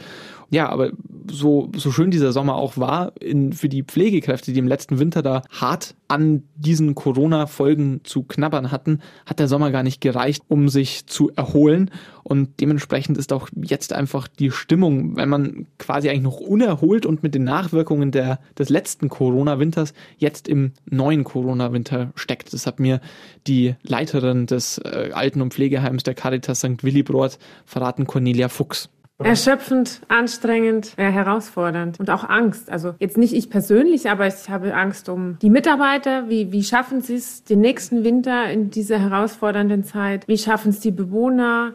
ja, 0.51 0.67
aber 0.67 0.91
so, 1.31 1.71
so 1.77 1.91
schön 1.91 2.11
dieser 2.11 2.33
Sommer 2.33 2.55
auch 2.55 2.77
war, 2.77 3.13
in, 3.21 3.53
für 3.53 3.69
die 3.69 3.83
Pflegekräfte, 3.83 4.51
die 4.51 4.59
im 4.59 4.67
letzten 4.67 4.99
Winter 4.99 5.21
da 5.21 5.43
hart 5.49 5.95
an 6.09 6.43
diesen 6.55 6.93
Corona-Folgen 6.93 8.01
zu 8.03 8.23
knabbern 8.23 8.69
hatten, 8.69 8.99
hat 9.25 9.39
der 9.39 9.47
Sommer 9.47 9.71
gar 9.71 9.81
nicht 9.81 10.01
gereicht, 10.01 10.43
um 10.49 10.67
sich 10.67 11.07
zu 11.07 11.31
erholen. 11.37 11.89
Und 12.23 12.59
dementsprechend 12.59 13.17
ist 13.17 13.31
auch 13.31 13.47
jetzt 13.55 13.93
einfach 13.93 14.27
die 14.27 14.51
Stimmung, 14.51 15.15
wenn 15.15 15.29
man 15.29 15.67
quasi 15.79 16.09
eigentlich 16.09 16.21
noch 16.23 16.41
unerholt 16.41 17.05
und 17.05 17.23
mit 17.23 17.33
den 17.33 17.45
Nachwirkungen 17.45 18.11
der, 18.11 18.41
des 18.57 18.67
letzten 18.67 19.07
Corona-Winters 19.07 19.93
jetzt 20.17 20.49
im 20.49 20.73
neuen 20.85 21.23
Corona-Winter 21.23 22.11
steckt. 22.15 22.51
Das 22.51 22.67
hat 22.67 22.81
mir 22.81 22.99
die 23.47 23.75
Leiterin 23.83 24.47
des 24.47 24.79
äh, 24.79 25.11
Alten- 25.13 25.41
und 25.41 25.53
Pflegeheims 25.53 26.03
der 26.03 26.13
Caritas 26.13 26.59
St. 26.59 26.83
Willibrord 26.83 27.39
verraten, 27.65 28.05
Cornelia 28.05 28.49
Fuchs. 28.49 28.89
Erschöpfend, 29.23 30.01
anstrengend, 30.07 30.93
äh, 30.97 31.11
herausfordernd 31.11 31.99
und 31.99 32.09
auch 32.09 32.27
Angst. 32.27 32.71
Also 32.71 32.95
jetzt 32.99 33.17
nicht 33.17 33.33
ich 33.33 33.49
persönlich, 33.49 34.09
aber 34.09 34.27
ich 34.27 34.49
habe 34.49 34.73
Angst 34.73 35.09
um 35.09 35.37
die 35.41 35.49
Mitarbeiter. 35.49 36.29
Wie, 36.29 36.51
wie 36.51 36.63
schaffen 36.63 37.01
sie 37.01 37.15
es 37.15 37.43
den 37.43 37.61
nächsten 37.61 38.03
Winter 38.03 38.49
in 38.49 38.69
dieser 38.69 38.99
herausfordernden 38.99 39.83
Zeit? 39.83 40.27
Wie 40.27 40.37
schaffen 40.37 40.69
es 40.69 40.79
die 40.79 40.91
Bewohner? 40.91 41.73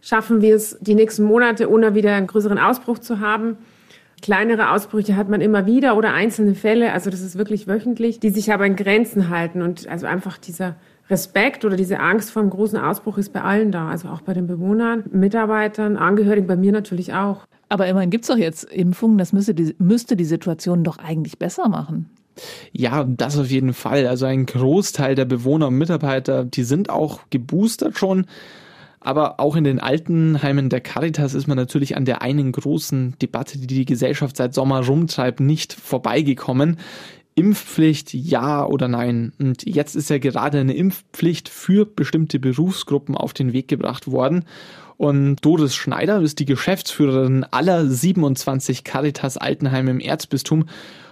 Schaffen 0.00 0.40
wir 0.40 0.54
es 0.54 0.78
die 0.80 0.94
nächsten 0.94 1.24
Monate, 1.24 1.70
ohne 1.70 1.94
wieder 1.94 2.14
einen 2.14 2.26
größeren 2.26 2.58
Ausbruch 2.58 2.98
zu 2.98 3.20
haben? 3.20 3.58
Kleinere 4.22 4.70
Ausbrüche 4.70 5.14
hat 5.16 5.28
man 5.28 5.40
immer 5.40 5.66
wieder 5.66 5.96
oder 5.96 6.14
einzelne 6.14 6.54
Fälle, 6.54 6.92
also 6.92 7.10
das 7.10 7.20
ist 7.20 7.36
wirklich 7.36 7.68
wöchentlich, 7.68 8.18
die 8.18 8.30
sich 8.30 8.50
aber 8.50 8.64
in 8.64 8.74
Grenzen 8.74 9.28
halten 9.28 9.60
und 9.60 9.86
also 9.88 10.06
einfach 10.06 10.38
dieser 10.38 10.76
Respekt 11.08 11.64
oder 11.64 11.76
diese 11.76 12.00
Angst 12.00 12.30
vor 12.30 12.42
einem 12.42 12.50
großen 12.50 12.78
Ausbruch 12.78 13.18
ist 13.18 13.32
bei 13.32 13.42
allen 13.42 13.70
da, 13.70 13.88
also 13.88 14.08
auch 14.08 14.22
bei 14.22 14.34
den 14.34 14.46
Bewohnern, 14.46 15.04
Mitarbeitern, 15.10 15.96
Angehörigen, 15.96 16.46
bei 16.46 16.56
mir 16.56 16.72
natürlich 16.72 17.14
auch. 17.14 17.46
Aber 17.68 17.86
immerhin 17.86 18.10
gibt 18.10 18.24
es 18.24 18.28
doch 18.28 18.36
jetzt 18.36 18.64
Impfungen, 18.64 19.18
das 19.18 19.32
müsste 19.32 19.54
die, 19.54 19.74
müsste 19.78 20.16
die 20.16 20.24
Situation 20.24 20.84
doch 20.84 20.98
eigentlich 20.98 21.38
besser 21.38 21.68
machen. 21.68 22.10
Ja, 22.72 23.04
das 23.04 23.38
auf 23.38 23.50
jeden 23.50 23.72
Fall. 23.72 24.06
Also 24.06 24.26
ein 24.26 24.46
Großteil 24.46 25.14
der 25.14 25.24
Bewohner 25.24 25.68
und 25.68 25.78
Mitarbeiter, 25.78 26.44
die 26.44 26.64
sind 26.64 26.90
auch 26.90 27.20
geboostert 27.30 27.98
schon. 27.98 28.26
Aber 29.00 29.38
auch 29.38 29.54
in 29.56 29.64
den 29.64 29.78
Altenheimen 29.78 30.68
der 30.68 30.80
Caritas 30.80 31.34
ist 31.34 31.46
man 31.46 31.56
natürlich 31.56 31.96
an 31.96 32.04
der 32.04 32.22
einen 32.22 32.50
großen 32.50 33.14
Debatte, 33.22 33.58
die 33.58 33.66
die 33.66 33.84
Gesellschaft 33.84 34.36
seit 34.36 34.52
Sommer 34.52 34.84
rumtreibt, 34.84 35.38
nicht 35.38 35.72
vorbeigekommen. 35.72 36.78
Impfpflicht, 37.36 38.14
ja 38.14 38.66
oder 38.66 38.88
nein? 38.88 39.32
Und 39.38 39.64
jetzt 39.66 39.94
ist 39.94 40.10
ja 40.10 40.18
gerade 40.18 40.58
eine 40.58 40.74
Impfpflicht 40.74 41.48
für 41.48 41.84
bestimmte 41.84 42.40
Berufsgruppen 42.40 43.14
auf 43.14 43.34
den 43.34 43.52
Weg 43.52 43.68
gebracht 43.68 44.10
worden. 44.10 44.44
Und 44.96 45.44
Doris 45.44 45.74
Schneider 45.74 46.20
ist 46.22 46.38
die 46.38 46.46
Geschäftsführerin 46.46 47.44
aller 47.50 47.86
27 47.86 48.84
Caritas 48.84 49.36
Altenheime 49.36 49.90
im 49.90 50.00
Erzbistum, 50.00 50.64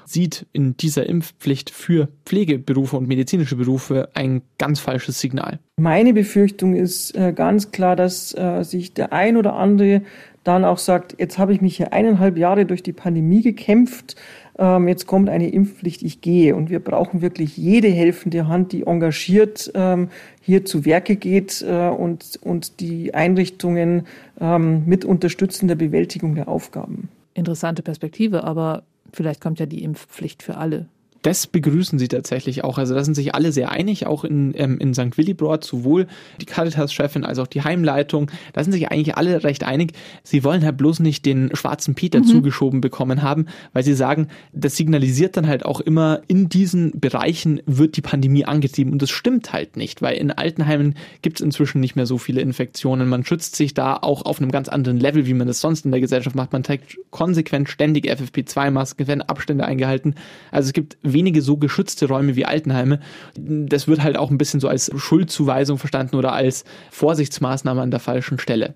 sieht 0.07 0.47
in 0.53 0.77
dieser 0.77 1.07
Impfpflicht 1.07 1.71
für 1.71 2.09
Pflegeberufe 2.25 2.97
und 2.97 3.07
medizinische 3.07 3.57
Berufe 3.57 4.09
ein 4.15 4.43
ganz 4.59 4.81
falsches 4.81 5.21
Signal. 5.21 5.59
Meine 5.77 6.15
Befürchtung 6.15 6.75
ist 6.75 7.15
äh, 7.15 7.33
ganz 7.35 7.71
klar, 7.71 7.97
dass 7.97 8.35
äh, 8.35 8.63
sich 8.63 8.95
der 8.95 9.13
ein 9.13 9.37
oder 9.37 9.55
andere 9.55 10.03
dann 10.45 10.65
auch 10.65 10.79
sagt, 10.79 11.17
jetzt 11.19 11.39
habe 11.39 11.55
ich 11.55 11.63
mich 11.63 11.79
hier 11.79 11.93
eineinhalb 11.93 12.37
Jahre 12.37 12.67
durch 12.67 12.83
die 12.83 12.93
Pandemie 12.93 13.43
gekämpft, 13.43 14.15
ähm, 14.59 14.89
jetzt 14.89 15.07
kommt 15.07 15.29
eine 15.29 15.49
Impfpflicht, 15.49 16.03
ich 16.03 16.21
gehe. 16.21 16.55
Und 16.55 16.71
wir 16.71 16.81
brauchen 16.81 17.23
wirklich 17.23 17.57
jede 17.57 17.89
helfende 17.89 18.47
Hand, 18.47 18.73
die 18.73 18.87
engagiert 18.87 19.71
ähm, 19.75 20.09
hier 20.41 20.65
zu 20.65 20.85
Werke 20.85 21.17
geht 21.17 21.65
äh, 21.67 21.89
und, 21.89 22.39
und 22.43 22.81
die 22.81 23.15
Einrichtungen 23.15 24.07
ähm, 24.41 24.85
mit 24.87 25.05
unterstützen 25.05 25.69
der 25.69 25.77
Bewältigung 25.77 26.35
der 26.35 26.49
Aufgaben. 26.49 27.09
Interessante 27.35 27.83
Perspektive, 27.83 28.45
aber 28.45 28.85
vielleicht 29.13 29.41
kommt 29.41 29.59
ja 29.59 29.67
die 29.67 29.83
Impfpflicht 29.83 30.43
für 30.43 30.57
alle 30.57 30.87
das 31.25 31.47
begrüßen 31.47 31.99
sie 31.99 32.09
tatsächlich 32.09 32.65
auch. 32.65 32.77
Also 32.77 32.95
da 32.95 33.03
sind 33.03 33.15
sich 33.15 33.35
alle 33.35 33.51
sehr 33.51 33.71
einig, 33.71 34.07
auch 34.07 34.25
in, 34.25 34.53
ähm, 34.57 34.79
in 34.79 34.93
St. 34.93 35.17
Willibrord, 35.17 35.65
sowohl 35.65 36.07
die 36.39 36.45
Caritas-Chefin 36.45 37.25
als 37.25 37.39
auch 37.39 37.47
die 37.47 37.63
Heimleitung. 37.63 38.31
Da 38.53 38.63
sind 38.63 38.73
sich 38.73 38.91
eigentlich 38.91 39.17
alle 39.17 39.43
recht 39.43 39.65
einig. 39.65 39.93
Sie 40.23 40.45
wollen 40.45 40.63
halt 40.63 40.77
bloß 40.77 41.01
nicht 41.01 41.25
den 41.25 41.49
schwarzen 41.57 41.95
Peter 41.95 42.19
mhm. 42.19 42.25
zugeschoben 42.25 42.83
bekommen 42.83 43.23
haben, 43.23 43.47
weil 43.73 43.83
sie 43.83 43.95
sagen, 43.95 44.29
das 44.53 44.77
signalisiert 44.77 45.39
dann 45.39 45.49
halt 45.49 45.65
auch 45.65 45.81
immer, 45.81 46.21
in 46.29 46.51
diesen 46.51 47.01
Bereichen 47.01 47.63
wird 47.65 47.97
die 47.97 48.03
Pandemie 48.03 48.45
angetrieben. 48.45 48.93
Und 48.93 49.01
das 49.01 49.09
stimmt 49.09 49.55
halt 49.55 49.79
nicht, 49.79 50.03
weil 50.03 50.19
in 50.19 50.31
Altenheimen 50.31 50.95
gibt 51.23 51.41
es 51.41 51.45
inzwischen 51.45 51.81
nicht 51.81 51.97
mehr 51.97 52.05
so 52.05 52.19
viele 52.19 52.43
Infektionen. 52.43 53.09
Man 53.09 53.25
schützt 53.25 53.57
sich 53.57 53.73
da 53.73 53.97
auch 53.97 54.27
auf 54.27 54.43
einem 54.43 54.53
ganz 54.53 54.69
anderen 54.69 55.01
Level, 55.01 55.25
wie 55.25 55.33
man 55.33 55.47
das 55.47 55.63
sonst 55.63 55.87
in 55.87 55.91
der 55.91 56.03
Gesellschaft 56.03 56.37
macht. 56.37 56.53
Man 56.53 56.65
trägt 56.65 56.99
konsequent 57.11 57.71
ständig 57.71 58.11
FFP2-Masken, 58.11 59.09
werden 59.09 59.23
Abstände 59.23 59.65
eingehalten. 59.65 60.17
Also 60.51 60.67
es 60.67 60.75
gibt 60.75 60.99
wenige 61.15 61.41
so 61.41 61.57
geschützte 61.57 62.09
Räume 62.09 62.37
wie 62.37 62.45
Altenheime. 62.45 63.01
Das 63.35 63.89
wird 63.89 64.03
halt 64.03 64.19
auch 64.19 64.31
ein 64.31 64.37
bisschen 64.37 64.61
so 64.61 64.69
als 64.69 64.91
Schuldzuweisung 64.95 65.79
verstanden 65.79 66.17
oder 66.17 66.35
als 66.35 66.65
Vorsichtsmaßnahme 66.91 67.81
an 67.81 67.91
der 67.91 68.01
falschen 68.01 68.39
Stelle. 68.39 68.75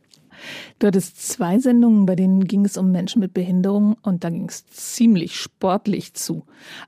Du 0.78 0.86
hattest 0.86 1.28
zwei 1.30 1.58
Sendungen, 1.58 2.06
bei 2.06 2.14
denen 2.14 2.44
ging 2.44 2.64
es 2.64 2.76
um 2.76 2.92
Menschen 2.92 3.20
mit 3.20 3.34
Behinderung 3.34 3.96
und 4.02 4.24
da 4.24 4.30
ging 4.30 4.48
es 4.48 4.66
ziemlich 4.68 5.36
sportlich 5.36 6.14
zu. 6.14 6.44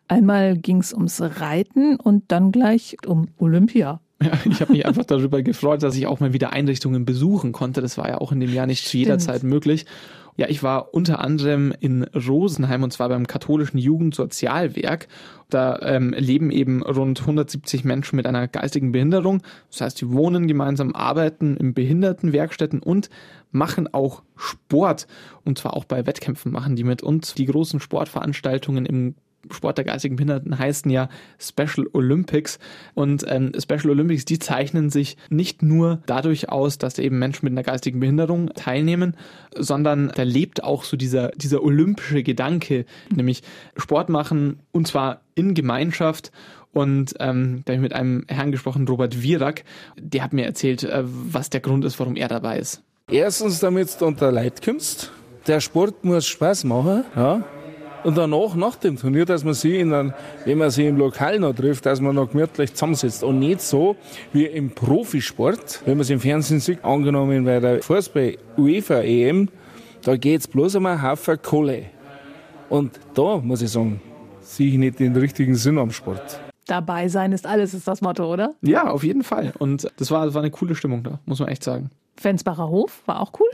Einmal 0.08 0.56
ging 0.56 0.78
es 0.78 0.92
ums 0.92 1.20
Reiten 1.20 1.96
und 1.96 2.24
dann 2.28 2.52
gleich 2.52 2.96
um 3.06 3.28
Olympia. 3.38 4.00
Ja, 4.22 4.32
ich 4.44 4.60
habe 4.60 4.72
mich 4.72 4.84
einfach 4.84 5.06
darüber 5.06 5.40
gefreut, 5.40 5.82
dass 5.82 5.96
ich 5.96 6.06
auch 6.06 6.20
mal 6.20 6.34
wieder 6.34 6.52
Einrichtungen 6.52 7.06
besuchen 7.06 7.52
konnte. 7.52 7.80
Das 7.80 7.96
war 7.96 8.06
ja 8.06 8.18
auch 8.18 8.32
in 8.32 8.40
dem 8.40 8.52
Jahr 8.52 8.66
nicht 8.66 8.80
Stimmt. 8.80 8.90
zu 8.90 8.96
jeder 8.98 9.18
Zeit 9.18 9.44
möglich. 9.44 9.86
Ja, 10.40 10.48
ich 10.48 10.62
war 10.62 10.94
unter 10.94 11.18
anderem 11.18 11.70
in 11.80 12.02
Rosenheim 12.02 12.82
und 12.82 12.94
zwar 12.94 13.10
beim 13.10 13.26
katholischen 13.26 13.76
Jugendsozialwerk. 13.76 15.06
Da 15.50 15.78
ähm, 15.82 16.14
leben 16.16 16.50
eben 16.50 16.82
rund 16.82 17.20
170 17.20 17.84
Menschen 17.84 18.16
mit 18.16 18.26
einer 18.26 18.48
geistigen 18.48 18.90
Behinderung. 18.90 19.42
Das 19.70 19.82
heißt, 19.82 20.00
die 20.00 20.10
wohnen 20.10 20.48
gemeinsam, 20.48 20.94
arbeiten 20.94 21.58
in 21.58 21.74
Behindertenwerkstätten 21.74 22.82
und 22.82 23.10
machen 23.50 23.92
auch 23.92 24.22
Sport. 24.34 25.06
Und 25.44 25.58
zwar 25.58 25.74
auch 25.74 25.84
bei 25.84 26.06
Wettkämpfen 26.06 26.52
machen 26.52 26.74
die 26.74 26.84
mit. 26.84 27.02
Und 27.02 27.36
die 27.36 27.44
großen 27.44 27.78
Sportveranstaltungen 27.78 28.86
im 28.86 29.16
Sport 29.50 29.78
der 29.78 29.84
geistigen 29.84 30.16
Behinderten 30.16 30.58
heißen 30.58 30.90
ja 30.90 31.08
Special 31.38 31.86
Olympics. 31.92 32.58
Und 32.94 33.24
ähm, 33.28 33.52
Special 33.58 33.90
Olympics, 33.90 34.24
die 34.24 34.38
zeichnen 34.38 34.90
sich 34.90 35.16
nicht 35.28 35.62
nur 35.62 36.02
dadurch 36.06 36.48
aus, 36.48 36.78
dass 36.78 36.98
eben 36.98 37.18
Menschen 37.18 37.46
mit 37.46 37.52
einer 37.52 37.62
geistigen 37.62 38.00
Behinderung 38.00 38.50
teilnehmen, 38.54 39.16
sondern 39.56 40.12
da 40.14 40.22
lebt 40.22 40.62
auch 40.62 40.84
so 40.84 40.96
dieser, 40.96 41.28
dieser 41.30 41.62
olympische 41.62 42.22
Gedanke, 42.22 42.84
nämlich 43.14 43.42
Sport 43.76 44.08
machen 44.08 44.60
und 44.72 44.86
zwar 44.86 45.22
in 45.34 45.54
Gemeinschaft. 45.54 46.32
Und 46.72 47.14
ähm, 47.18 47.62
da 47.64 47.72
habe 47.72 47.76
ich 47.76 47.80
mit 47.80 47.92
einem 47.94 48.24
Herrn 48.28 48.52
gesprochen, 48.52 48.86
Robert 48.86 49.22
Wierak, 49.22 49.64
der 49.98 50.22
hat 50.22 50.32
mir 50.32 50.44
erzählt, 50.44 50.84
äh, 50.84 51.02
was 51.04 51.50
der 51.50 51.60
Grund 51.60 51.84
ist, 51.84 51.98
warum 51.98 52.14
er 52.14 52.28
dabei 52.28 52.58
ist. 52.58 52.82
Erstens, 53.10 53.58
damit 53.58 54.00
du 54.00 54.06
unter 54.06 54.30
Leid 54.30 54.62
kommst. 54.62 55.10
Der 55.48 55.60
Sport 55.60 56.04
muss 56.04 56.28
Spaß 56.28 56.64
machen. 56.64 57.04
Ja. 57.16 57.42
Und 58.02 58.16
danach, 58.16 58.54
nach 58.54 58.76
dem 58.76 58.96
Turnier, 58.96 59.26
dass 59.26 59.44
man 59.44 59.54
sich, 59.54 59.74
in 59.74 59.92
einem, 59.92 60.14
wenn 60.44 60.58
man 60.58 60.70
sich 60.70 60.86
im 60.86 60.96
Lokal 60.96 61.38
noch 61.38 61.54
trifft, 61.54 61.84
dass 61.84 62.00
man 62.00 62.14
noch 62.14 62.30
gemütlich 62.30 62.72
zusammensitzt. 62.72 63.22
Und 63.22 63.38
nicht 63.38 63.60
so 63.60 63.96
wie 64.32 64.46
im 64.46 64.70
Profisport, 64.70 65.82
wenn 65.84 65.98
man 65.98 66.02
es 66.02 66.10
im 66.10 66.20
Fernsehen 66.20 66.60
sieht, 66.60 66.82
angenommen 66.82 67.44
bei 67.44 67.60
der 67.60 67.82
Fußball-UEFA-EM, 67.82 69.48
da 70.02 70.16
geht 70.16 70.40
es 70.40 70.48
bloß 70.48 70.76
um 70.76 70.86
einen 70.86 71.02
Haufen 71.02 71.42
Kohle. 71.42 71.86
Und 72.70 72.98
da, 73.14 73.36
muss 73.36 73.60
ich 73.60 73.70
sagen, 73.70 74.00
sehe 74.40 74.68
ich 74.68 74.78
nicht 74.78 74.98
den 74.98 75.14
richtigen 75.14 75.54
Sinn 75.54 75.76
am 75.76 75.90
Sport. 75.90 76.40
Dabei 76.66 77.08
sein 77.08 77.32
ist 77.32 77.46
alles, 77.46 77.74
ist 77.74 77.86
das 77.86 78.00
Motto, 78.00 78.32
oder? 78.32 78.54
Ja, 78.62 78.88
auf 78.88 79.02
jeden 79.02 79.24
Fall. 79.24 79.52
Und 79.58 79.90
das 79.98 80.10
war, 80.10 80.24
das 80.24 80.34
war 80.34 80.42
eine 80.42 80.50
coole 80.50 80.74
Stimmung 80.74 81.02
da, 81.02 81.18
muss 81.26 81.40
man 81.40 81.48
echt 81.48 81.64
sagen. 81.64 81.90
Fensbacher 82.16 82.68
Hof 82.68 83.02
war 83.06 83.20
auch 83.20 83.32
cool. 83.40 83.48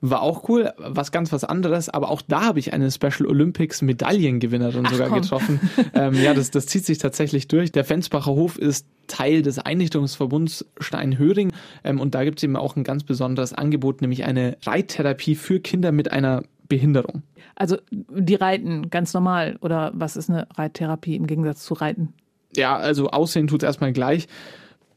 War 0.00 0.22
auch 0.22 0.48
cool, 0.48 0.72
was 0.78 1.12
ganz 1.12 1.32
was 1.32 1.44
anderes, 1.44 1.88
aber 1.88 2.10
auch 2.10 2.22
da 2.22 2.42
habe 2.42 2.58
ich 2.58 2.72
eine 2.72 2.90
Special 2.90 3.26
Olympics 3.26 3.82
Medaillengewinnerin 3.82 4.84
Ach, 4.86 4.92
sogar 4.92 5.08
komm. 5.08 5.20
getroffen. 5.22 5.60
ähm, 5.94 6.14
ja, 6.14 6.34
das, 6.34 6.50
das 6.50 6.66
zieht 6.66 6.84
sich 6.84 6.98
tatsächlich 6.98 7.48
durch. 7.48 7.72
Der 7.72 7.84
Fensbacher 7.84 8.32
Hof 8.32 8.58
ist 8.58 8.86
Teil 9.06 9.42
des 9.42 9.58
Einrichtungsverbunds 9.58 10.66
Steinhöring 10.78 11.52
ähm, 11.84 12.00
und 12.00 12.14
da 12.14 12.24
gibt 12.24 12.38
es 12.38 12.44
eben 12.44 12.56
auch 12.56 12.76
ein 12.76 12.84
ganz 12.84 13.04
besonderes 13.04 13.52
Angebot, 13.52 14.00
nämlich 14.00 14.24
eine 14.24 14.56
Reittherapie 14.64 15.34
für 15.34 15.60
Kinder 15.60 15.92
mit 15.92 16.12
einer 16.12 16.42
Behinderung. 16.68 17.22
Also 17.56 17.76
die 17.90 18.36
reiten 18.36 18.88
ganz 18.88 19.12
normal 19.12 19.58
oder 19.60 19.92
was 19.94 20.16
ist 20.16 20.30
eine 20.30 20.46
Reittherapie 20.56 21.16
im 21.16 21.26
Gegensatz 21.26 21.64
zu 21.64 21.74
Reiten? 21.74 22.14
Ja, 22.56 22.76
also 22.76 23.10
aussehen 23.10 23.48
tut 23.48 23.62
es 23.62 23.66
erstmal 23.66 23.92
gleich. 23.92 24.28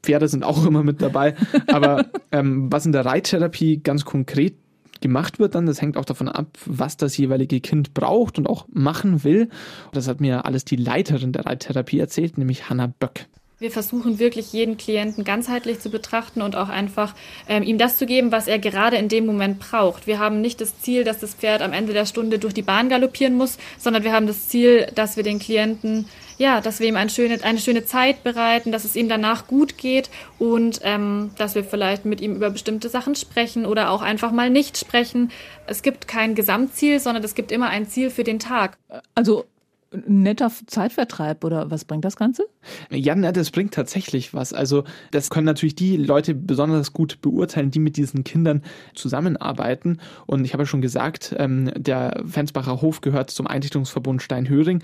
Pferde 0.02 0.28
sind 0.28 0.44
auch 0.44 0.66
immer 0.66 0.84
mit 0.84 1.02
dabei. 1.02 1.36
Aber 1.68 2.06
ähm, 2.32 2.72
was 2.72 2.86
in 2.86 2.92
der 2.92 3.06
Reittherapie 3.06 3.78
ganz 3.78 4.06
konkret 4.06 4.56
gemacht 5.04 5.38
wird 5.38 5.54
dann, 5.54 5.68
das 5.68 5.82
hängt 5.82 5.98
auch 5.98 6.06
davon 6.06 6.28
ab, 6.28 6.58
was 6.66 6.98
das 6.98 7.16
jeweilige 7.16 7.62
Kind 7.62 7.94
braucht 7.94 8.40
und 8.40 8.48
auch 8.48 8.66
machen 8.72 9.24
will. 9.24 9.50
Das 9.92 10.08
hat 10.08 10.20
mir 10.20 10.46
alles 10.46 10.66
die 10.66 10.78
Leiterin 10.78 11.32
der 11.32 11.46
Reittherapie 11.46 12.00
erzählt, 12.00 12.40
nämlich 12.40 12.70
Hanna 12.70 12.88
Böck. 12.88 13.28
Wir 13.60 13.72
versuchen 13.72 14.20
wirklich 14.20 14.52
jeden 14.52 14.78
Klienten 14.78 15.24
ganzheitlich 15.24 15.80
zu 15.80 15.90
betrachten 15.90 16.42
und 16.42 16.56
auch 16.56 16.70
einfach 16.70 17.16
ähm, 17.48 17.64
ihm 17.64 17.78
das 17.78 17.98
zu 17.98 18.06
geben, 18.06 18.32
was 18.32 18.48
er 18.48 18.60
gerade 18.60 18.98
in 18.98 19.10
dem 19.10 19.26
Moment 19.26 19.60
braucht. 19.60 20.08
Wir 20.08 20.20
haben 20.20 20.42
nicht 20.42 20.60
das 20.60 20.80
Ziel, 20.82 21.04
dass 21.04 21.20
das 21.20 21.36
Pferd 21.36 21.62
am 21.62 21.74
Ende 21.74 21.94
der 21.94 22.06
Stunde 22.06 22.40
durch 22.40 22.54
die 22.54 22.62
Bahn 22.62 22.90
galoppieren 22.90 23.36
muss, 23.36 23.58
sondern 23.78 24.04
wir 24.04 24.12
haben 24.12 24.28
das 24.28 24.50
Ziel, 24.50 24.88
dass 24.96 25.16
wir 25.18 25.24
den 25.24 25.40
Klienten 25.40 26.08
ja, 26.38 26.62
dass 26.62 26.80
wir 26.80 26.88
ihm 26.88 26.96
eine 26.96 27.10
schöne, 27.10 27.44
eine 27.44 27.60
schöne 27.60 27.86
Zeit 27.86 28.24
bereiten, 28.24 28.72
dass 28.72 28.86
es 28.86 28.96
ihm 28.96 29.10
danach 29.10 29.48
gut 29.48 29.78
geht 29.78 30.10
und 30.40 30.80
ähm, 30.84 31.32
dass 31.38 31.56
wir 31.56 31.64
vielleicht 31.64 32.06
mit 32.06 32.22
ihm 32.22 32.36
über 32.36 32.50
bestimmte 32.50 32.90
Sachen 32.90 33.16
sprechen 33.16 33.66
oder 33.66 33.90
auch 33.90 34.02
einfach 34.02 34.32
mal 34.32 34.50
nicht 34.50 34.78
sprechen. 34.78 35.32
Es 35.68 35.82
gibt 35.82 36.08
kein 36.08 36.36
Gesamtziel, 36.36 37.00
sondern 37.00 37.24
es 37.24 37.36
gibt 37.36 37.52
immer 37.52 37.70
ein 37.70 37.88
Ziel 37.88 38.10
für 38.10 38.24
den 38.24 38.40
Tag. 38.40 38.78
Also 39.16 39.46
netter 40.08 40.52
Zeitvertreib 40.68 41.44
oder 41.44 41.72
was 41.72 41.86
bringt 41.86 42.06
das 42.06 42.16
Ganze? 42.16 42.46
Ja, 42.90 43.16
ne, 43.16 43.34
das 43.34 43.52
bringt 43.52 43.74
tatsächlich 43.74 44.34
was. 44.34 44.54
Also 44.54 44.84
das 45.12 45.30
können 45.30 45.46
natürlich 45.46 45.76
die 45.76 45.98
Leute 45.98 46.34
besonders 46.34 46.94
gut 46.94 47.22
beurteilen, 47.22 47.72
die 47.72 47.80
mit 47.80 47.98
diesen 47.98 48.24
Kindern 48.24 48.62
zusammenarbeiten. 48.96 50.00
Und 50.26 50.46
ich 50.46 50.54
habe 50.54 50.64
ja 50.64 50.68
schon 50.68 50.82
gesagt, 50.82 51.36
ähm, 51.38 51.72
der 51.76 52.24
Fensbacher 52.26 52.82
Hof 52.82 53.02
gehört 53.02 53.32
zum 53.32 53.48
Einrichtungsverbund 53.48 54.22
Steinhöring. 54.22 54.84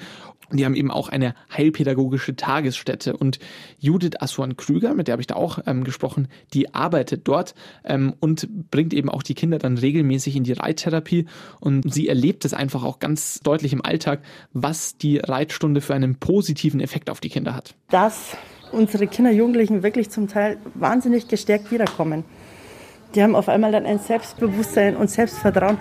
Die 0.51 0.65
haben 0.65 0.75
eben 0.75 0.91
auch 0.91 1.09
eine 1.09 1.35
heilpädagogische 1.55 2.35
Tagesstätte. 2.35 3.15
Und 3.15 3.39
Judith 3.79 4.19
Assuan-Krüger, 4.19 4.93
mit 4.93 5.07
der 5.07 5.13
habe 5.13 5.21
ich 5.21 5.27
da 5.27 5.35
auch 5.35 5.59
ähm, 5.65 5.83
gesprochen, 5.83 6.27
die 6.53 6.73
arbeitet 6.73 7.27
dort 7.27 7.53
ähm, 7.83 8.13
und 8.19 8.47
bringt 8.71 8.93
eben 8.93 9.09
auch 9.09 9.23
die 9.23 9.35
Kinder 9.35 9.59
dann 9.59 9.77
regelmäßig 9.77 10.35
in 10.35 10.43
die 10.43 10.53
Reittherapie. 10.53 11.25
Und 11.59 11.93
sie 11.93 12.07
erlebt 12.07 12.45
es 12.45 12.53
einfach 12.53 12.83
auch 12.83 12.99
ganz 12.99 13.39
deutlich 13.41 13.73
im 13.73 13.85
Alltag, 13.85 14.21
was 14.53 14.97
die 15.01 15.17
Reitstunde 15.17 15.81
für 15.81 15.93
einen 15.93 16.15
positiven 16.15 16.79
Effekt 16.79 17.09
auf 17.09 17.19
die 17.19 17.29
Kinder 17.29 17.55
hat. 17.55 17.75
Dass 17.89 18.37
unsere 18.71 19.07
Kinder, 19.07 19.31
Jugendlichen 19.31 19.83
wirklich 19.83 20.09
zum 20.09 20.27
Teil 20.27 20.57
wahnsinnig 20.75 21.27
gestärkt 21.27 21.71
wiederkommen. 21.71 22.23
Die 23.15 23.23
haben 23.23 23.35
auf 23.35 23.49
einmal 23.49 23.71
dann 23.71 23.85
ein 23.85 23.97
Selbstbewusstsein 23.97 24.95
und 24.95 25.09
Selbstvertrauen. 25.09 25.77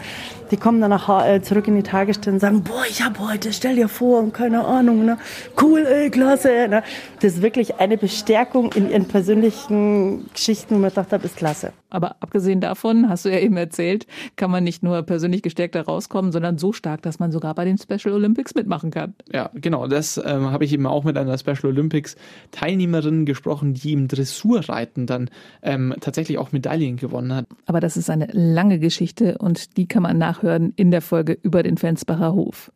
Die 0.50 0.56
kommen 0.56 0.80
dann 0.80 0.90
nachher 0.90 1.34
äh, 1.34 1.42
zurück 1.42 1.68
in 1.68 1.76
die 1.76 1.82
Tagesstelle 1.82 2.34
und 2.34 2.40
sagen, 2.40 2.62
boah, 2.62 2.84
ich 2.88 3.04
habe 3.04 3.18
heute, 3.20 3.52
stell 3.52 3.76
dir 3.76 3.88
vor, 3.88 4.20
und 4.20 4.32
keine 4.32 4.64
Ahnung, 4.64 5.04
ne? 5.04 5.18
cool, 5.60 5.84
ey, 5.84 6.08
klasse. 6.08 6.68
Ne? 6.68 6.82
Das 7.20 7.34
ist 7.34 7.42
wirklich 7.42 7.76
eine 7.76 7.98
Bestärkung 7.98 8.72
in 8.72 8.90
ihren 8.90 9.04
persönlichen 9.04 10.30
Geschichten, 10.32 10.76
wo 10.76 10.78
man 10.78 10.90
sagt, 10.90 11.12
das 11.12 11.22
ist 11.22 11.36
klasse. 11.36 11.72
Aber 11.90 12.16
abgesehen 12.20 12.60
davon, 12.60 13.08
hast 13.08 13.24
du 13.24 13.30
ja 13.30 13.38
eben 13.38 13.56
erzählt, 13.56 14.06
kann 14.36 14.50
man 14.50 14.64
nicht 14.64 14.82
nur 14.82 15.02
persönlich 15.02 15.42
gestärkt 15.42 15.74
da 15.74 15.82
rauskommen, 15.82 16.32
sondern 16.32 16.58
so 16.58 16.72
stark, 16.72 17.02
dass 17.02 17.18
man 17.18 17.32
sogar 17.32 17.54
bei 17.54 17.64
den 17.64 17.78
Special 17.78 18.14
Olympics 18.14 18.54
mitmachen 18.54 18.90
kann. 18.90 19.14
Ja, 19.32 19.50
genau. 19.54 19.86
Das 19.86 20.20
ähm, 20.22 20.50
habe 20.50 20.64
ich 20.64 20.72
eben 20.72 20.86
auch 20.86 21.04
mit 21.04 21.16
einer 21.16 21.36
Special 21.36 21.66
Olympics 21.66 22.16
Teilnehmerin 22.52 23.24
gesprochen, 23.24 23.74
die 23.74 23.92
im 23.92 24.08
Dressurreiten 24.08 25.06
dann 25.06 25.30
ähm, 25.62 25.94
tatsächlich 26.00 26.38
auch 26.38 26.52
Medaillen 26.52 26.96
gewonnen 26.96 27.17
hat. 27.34 27.46
Aber 27.66 27.80
das 27.80 27.96
ist 27.96 28.10
eine 28.10 28.28
lange 28.32 28.78
Geschichte 28.78 29.38
und 29.38 29.76
die 29.76 29.86
kann 29.86 30.02
man 30.02 30.18
nachhören 30.18 30.72
in 30.76 30.90
der 30.90 31.02
Folge 31.02 31.38
über 31.42 31.62
den 31.62 31.76
Fensbacher 31.76 32.32
Hof. 32.32 32.72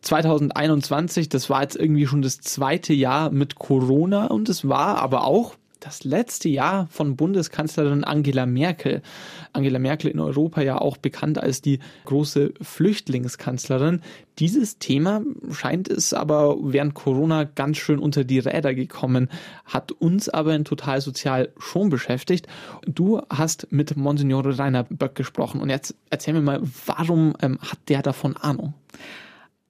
2021, 0.00 1.28
das 1.28 1.50
war 1.50 1.62
jetzt 1.62 1.76
irgendwie 1.76 2.06
schon 2.06 2.22
das 2.22 2.40
zweite 2.40 2.94
Jahr 2.94 3.30
mit 3.30 3.56
Corona 3.56 4.26
und 4.26 4.48
es 4.48 4.68
war 4.68 4.98
aber 4.98 5.24
auch 5.24 5.56
das 5.84 6.04
letzte 6.04 6.48
Jahr 6.48 6.86
von 6.90 7.16
Bundeskanzlerin 7.16 8.04
Angela 8.04 8.46
Merkel. 8.46 9.02
Angela 9.52 9.78
Merkel 9.78 10.10
in 10.10 10.20
Europa 10.20 10.62
ja 10.62 10.78
auch 10.78 10.96
bekannt 10.96 11.38
als 11.38 11.60
die 11.60 11.80
große 12.04 12.54
Flüchtlingskanzlerin. 12.60 14.00
Dieses 14.38 14.78
Thema 14.78 15.22
scheint 15.50 15.88
es 15.88 16.14
aber 16.14 16.56
während 16.60 16.94
Corona 16.94 17.44
ganz 17.44 17.78
schön 17.78 17.98
unter 17.98 18.24
die 18.24 18.38
Räder 18.38 18.74
gekommen, 18.74 19.28
hat 19.64 19.92
uns 19.92 20.28
aber 20.28 20.54
in 20.54 20.64
Total 20.64 21.00
Sozial 21.00 21.50
schon 21.58 21.90
beschäftigt. 21.90 22.46
Du 22.86 23.20
hast 23.28 23.66
mit 23.70 23.96
Monsignore 23.96 24.58
Rainer 24.58 24.84
Böck 24.84 25.16
gesprochen 25.16 25.60
und 25.60 25.68
jetzt 25.68 25.94
erzähl 26.10 26.34
mir 26.34 26.42
mal, 26.42 26.60
warum 26.86 27.34
ähm, 27.42 27.58
hat 27.60 27.78
der 27.88 28.02
davon 28.02 28.36
Ahnung? 28.36 28.74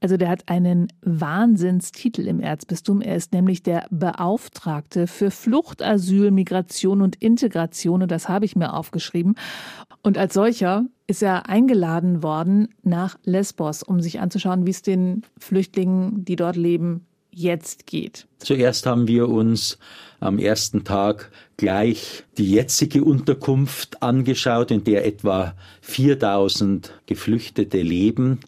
Also 0.02 0.16
der 0.16 0.30
hat 0.30 0.48
einen 0.48 0.88
Wahnsinnstitel 1.02 2.26
im 2.26 2.40
Erzbistum. 2.40 3.00
Er 3.00 3.14
ist 3.14 3.32
nämlich 3.32 3.62
der 3.62 3.86
Beauftragte 3.90 5.06
für 5.06 5.30
Flucht, 5.30 5.80
Asyl, 5.80 6.32
Migration 6.32 7.02
und 7.02 7.14
Integration. 7.22 8.02
Und 8.02 8.10
das 8.10 8.28
habe 8.28 8.44
ich 8.44 8.56
mir 8.56 8.74
aufgeschrieben. 8.74 9.36
Und 10.02 10.18
als 10.18 10.34
solcher 10.34 10.86
ist 11.06 11.22
er 11.22 11.48
eingeladen 11.48 12.24
worden 12.24 12.74
nach 12.82 13.16
Lesbos, 13.22 13.84
um 13.84 14.00
sich 14.00 14.18
anzuschauen, 14.18 14.66
wie 14.66 14.70
es 14.70 14.82
den 14.82 15.22
Flüchtlingen, 15.38 16.24
die 16.24 16.34
dort 16.34 16.56
leben, 16.56 17.06
jetzt 17.30 17.86
geht. 17.86 18.26
Zuerst 18.38 18.86
haben 18.86 19.06
wir 19.06 19.28
uns 19.28 19.78
am 20.18 20.40
ersten 20.40 20.82
Tag 20.82 21.30
gleich 21.56 22.24
die 22.38 22.50
jetzige 22.50 23.04
Unterkunft 23.04 24.02
angeschaut, 24.02 24.72
in 24.72 24.82
der 24.82 25.06
etwa 25.06 25.54
4000 25.80 26.92
Geflüchtete 27.06 27.80
leben 27.80 28.40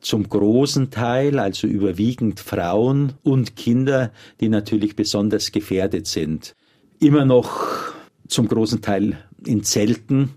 zum 0.00 0.28
großen 0.28 0.90
Teil, 0.90 1.38
also 1.38 1.66
überwiegend 1.66 2.40
Frauen 2.40 3.14
und 3.22 3.56
Kinder, 3.56 4.12
die 4.40 4.48
natürlich 4.48 4.96
besonders 4.96 5.52
gefährdet 5.52 6.06
sind. 6.06 6.54
Immer 7.00 7.24
noch 7.24 7.92
zum 8.28 8.48
großen 8.48 8.82
Teil 8.82 9.18
in 9.44 9.62
Zelten, 9.62 10.30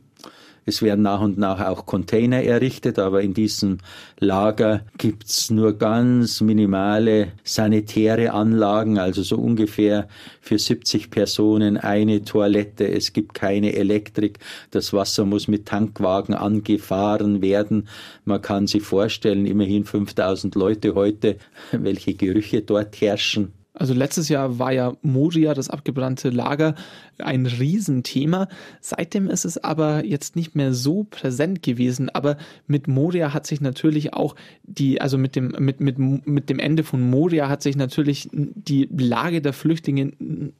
es 0.66 0.82
werden 0.82 1.02
nach 1.02 1.22
und 1.22 1.38
nach 1.38 1.66
auch 1.66 1.86
Container 1.86 2.44
errichtet, 2.44 3.00
aber 3.00 3.22
in 3.22 3.34
diesem 3.34 3.80
Lager 4.20 4.82
gibt's 4.98 5.50
nur 5.50 5.78
ganz 5.78 6.42
minimale 6.42 7.30
sanitäre 7.44 8.34
Anlagen, 8.34 9.00
also 9.00 9.24
so 9.24 9.38
ungefähr 9.38 10.08
für 10.42 10.60
70 10.60 11.10
Personen 11.10 11.78
eine 11.78 12.24
Toilette. 12.24 12.88
Es 12.88 13.14
gibt 13.14 13.34
keine 13.34 13.74
Elektrik. 13.74 14.40
Das 14.72 14.94
Wasser 14.94 15.26
muss 15.26 15.48
mit 15.48 15.66
Tankwagen 15.66 16.36
angefahren 16.36 17.42
werden. 17.42 17.88
Man 18.26 18.42
kann 18.42 18.68
sich 18.68 18.84
vorstellen, 18.84 19.46
immerhin 19.46 19.86
5000 19.86 20.56
Leute 20.56 20.96
heute, 20.96 21.38
welche 21.72 22.14
Gerüche 22.14 22.62
dort 22.62 23.00
herrschen. 23.02 23.59
Also 23.80 23.94
letztes 23.94 24.28
Jahr 24.28 24.60
war 24.60 24.74
ja 24.74 24.94
Moria, 25.02 25.54
das 25.54 25.70
abgebrannte 25.70 26.30
Lager, 26.30 26.76
ein 27.18 27.46
Riesenthema. 27.46 28.50
Seitdem 28.82 29.30
ist 29.30 29.46
es 29.46 29.58
aber 29.58 30.06
jetzt 30.06 30.36
nicht 30.36 30.54
mehr 30.54 30.74
so 30.74 31.06
präsent 31.10 31.64
gewesen. 31.64 32.10
Aber 32.10 32.38
mit 32.68 32.90
Moria 32.90 33.34
hat 33.34 33.48
sich 33.48 33.62
natürlich 33.62 34.14
auch 34.14 34.36
die, 34.64 35.00
also 35.00 35.18
mit 35.18 35.38
dem, 35.38 35.56
mit, 35.60 35.80
mit, 35.80 35.98
mit 35.98 36.50
dem 36.50 36.60
Ende 36.60 36.84
von 36.84 37.10
Moria 37.10 37.48
hat 37.48 37.64
sich 37.64 37.78
natürlich 37.78 38.30
die 38.32 38.90
Lage 38.92 39.42
der 39.42 39.54
Flüchtlinge 39.54 40.12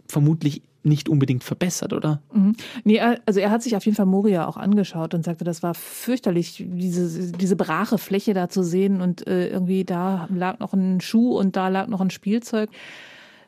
vermutlich 0.08 0.62
nicht 0.84 1.10
unbedingt 1.10 1.44
verbessert, 1.44 1.94
oder? 1.94 2.22
Mhm. 2.34 2.56
Nee, 2.84 3.02
also 3.26 3.40
er 3.40 3.52
hat 3.52 3.64
sich 3.64 3.76
auf 3.76 3.86
jeden 3.86 3.96
Fall 3.96 4.06
Moria 4.06 4.48
auch 4.48 4.58
angeschaut 4.58 5.14
und 5.14 5.26
sagte, 5.26 5.44
das 5.44 5.62
war 5.62 5.74
fürchterlich, 5.74 6.66
diese, 6.68 7.32
diese 7.32 7.56
brache 7.56 7.98
Fläche 7.98 8.34
da 8.34 8.50
zu 8.50 8.64
sehen 8.64 9.02
und 9.02 9.28
äh, 9.28 9.50
irgendwie 9.50 9.84
da 9.84 10.28
lag 10.34 10.60
noch 10.60 10.74
ein 10.74 11.02
Schuh 11.02 11.38
und 11.38 11.56
da 11.56 11.68
lag 11.68 11.88
noch 11.88 12.02
ein 12.02 12.10
Spielzeug. 12.10 12.70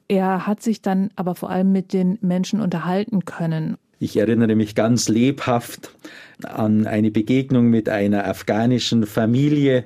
Er 0.08 0.46
hat 0.46 0.62
sich 0.62 0.82
dann 0.82 1.10
aber 1.16 1.36
vor 1.36 1.50
allem 1.50 1.72
mit 1.72 1.94
den 1.94 2.18
Menschen 2.22 2.60
unterhalten 2.60 3.24
können. 3.24 3.78
Ich 4.00 4.18
erinnere 4.18 4.56
mich 4.56 4.76
ganz 4.76 5.08
lebhaft 5.10 5.96
an 6.44 6.88
eine 6.88 7.12
Begegnung 7.12 7.70
mit 7.70 7.88
einer 7.88 8.28
afghanischen 8.28 9.06
Familie, 9.06 9.86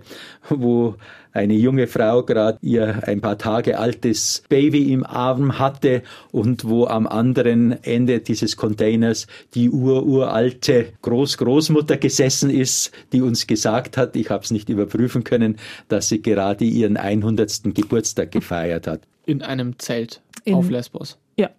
wo 0.49 0.95
eine 1.35 1.53
junge 1.53 1.87
Frau 1.87 2.23
gerade 2.23 2.57
ihr 2.61 3.07
ein 3.07 3.21
paar 3.21 3.37
Tage 3.37 3.77
altes 3.77 4.43
Baby 4.47 4.91
im 4.93 5.05
Arm 5.05 5.59
hatte 5.59 6.01
und 6.31 6.67
wo 6.67 6.85
am 6.85 7.07
anderen 7.07 7.83
Ende 7.83 8.19
dieses 8.21 8.55
Containers 8.55 9.27
die 9.53 9.69
ururalte 9.69 10.93
Großgroßmutter 11.01 11.97
gesessen 11.97 12.49
ist, 12.49 12.91
die 13.11 13.21
uns 13.21 13.47
gesagt 13.47 13.97
hat, 13.97 14.15
ich 14.15 14.29
habe 14.29 14.43
es 14.43 14.51
nicht 14.51 14.69
überprüfen 14.69 15.23
können, 15.23 15.57
dass 15.89 16.07
sie 16.07 16.21
gerade 16.21 16.63
ihren 16.63 16.97
100. 16.97 17.75
Geburtstag 17.75 18.31
gefeiert 18.31 18.87
hat. 18.87 19.01
In 19.25 19.41
einem 19.41 19.77
Zelt 19.77 20.21
In, 20.45 20.55
auf 20.55 20.69
Lesbos. 20.69 21.17
Ja. 21.35 21.49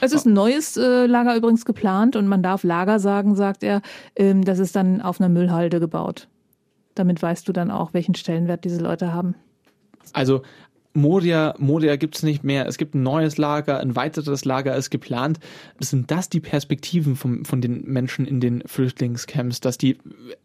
Es 0.00 0.12
ist 0.12 0.26
ein 0.26 0.32
neues 0.32 0.76
äh, 0.76 1.06
Lager 1.06 1.36
übrigens 1.36 1.64
geplant 1.64 2.16
und 2.16 2.28
man 2.28 2.42
darf 2.42 2.62
Lager 2.62 2.98
sagen, 2.98 3.34
sagt 3.34 3.62
er. 3.62 3.82
Ähm, 4.16 4.44
das 4.44 4.58
ist 4.58 4.74
dann 4.74 5.02
auf 5.02 5.20
einer 5.20 5.28
Müllhalde 5.28 5.80
gebaut. 5.80 6.28
Damit 6.94 7.22
weißt 7.22 7.48
du 7.48 7.52
dann 7.52 7.70
auch, 7.70 7.94
welchen 7.94 8.14
Stellenwert 8.14 8.64
diese 8.64 8.82
Leute 8.82 9.12
haben. 9.12 9.34
Also 10.12 10.42
Moria, 10.94 11.54
Moria 11.58 11.96
gibt 11.96 12.16
es 12.16 12.22
nicht 12.22 12.44
mehr. 12.44 12.66
Es 12.66 12.76
gibt 12.76 12.94
ein 12.94 13.02
neues 13.02 13.38
Lager, 13.38 13.80
ein 13.80 13.96
weiteres 13.96 14.44
Lager 14.44 14.76
ist 14.76 14.90
geplant. 14.90 15.38
Sind 15.80 16.10
das 16.10 16.28
die 16.28 16.40
Perspektiven 16.40 17.16
von, 17.16 17.44
von 17.44 17.60
den 17.60 17.84
Menschen 17.86 18.26
in 18.26 18.40
den 18.40 18.62
Flüchtlingscamps, 18.66 19.60
dass 19.60 19.78
die 19.78 19.98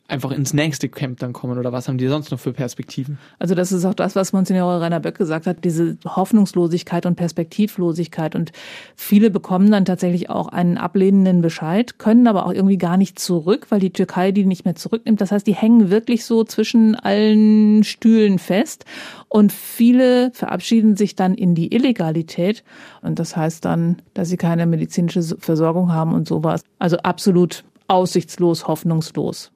einfach 0.07 0.31
ins 0.31 0.53
nächste 0.53 0.87
Camp 0.87 1.19
dann 1.19 1.33
kommen 1.33 1.57
oder 1.57 1.73
was 1.73 1.87
haben 1.87 1.97
die 1.97 2.07
sonst 2.07 2.31
noch 2.31 2.39
für 2.39 2.53
Perspektiven? 2.53 3.17
Also 3.39 3.55
das 3.55 3.71
ist 3.71 3.83
auch 3.83 3.93
das, 3.93 4.15
was 4.15 4.31
Monsignore 4.31 4.79
Rainer 4.79 4.99
Böck 4.99 5.17
gesagt 5.17 5.47
hat, 5.47 5.63
diese 5.63 5.97
Hoffnungslosigkeit 6.05 7.05
und 7.05 7.15
Perspektivlosigkeit 7.15 8.35
und 8.35 8.51
viele 8.95 9.29
bekommen 9.29 9.69
dann 9.69 9.85
tatsächlich 9.85 10.29
auch 10.29 10.47
einen 10.47 10.77
ablehnenden 10.77 11.41
Bescheid, 11.41 11.99
können 11.99 12.27
aber 12.27 12.45
auch 12.45 12.53
irgendwie 12.53 12.77
gar 12.77 12.97
nicht 12.97 13.19
zurück, 13.19 13.67
weil 13.69 13.79
die 13.79 13.91
Türkei 13.91 14.31
die 14.31 14.45
nicht 14.45 14.63
mehr 14.63 14.75
zurücknimmt. 14.75 15.19
Das 15.19 15.31
heißt, 15.31 15.45
die 15.45 15.55
hängen 15.55 15.89
wirklich 15.89 16.23
so 16.23 16.43
zwischen 16.45 16.95
allen 16.95 17.83
Stühlen 17.83 18.39
fest 18.39 18.85
und 19.29 19.51
viele 19.51 20.31
verabschieden 20.37 20.95
sich 20.95 21.15
dann 21.15 21.33
in 21.33 21.55
die 21.55 21.73
Illegalität. 21.73 22.63
Und 23.01 23.19
das 23.19 23.35
heißt 23.35 23.65
dann, 23.65 23.97
dass 24.13 24.29
sie 24.29 24.37
keine 24.37 24.65
medizinische 24.65 25.23
Versorgung 25.37 25.91
haben 25.91 26.13
und 26.13 26.27
sowas. 26.27 26.61
Also 26.79 26.97
absolut 26.97 27.63
aussichtslos, 27.87 28.67
hoffnungslos. 28.67 29.51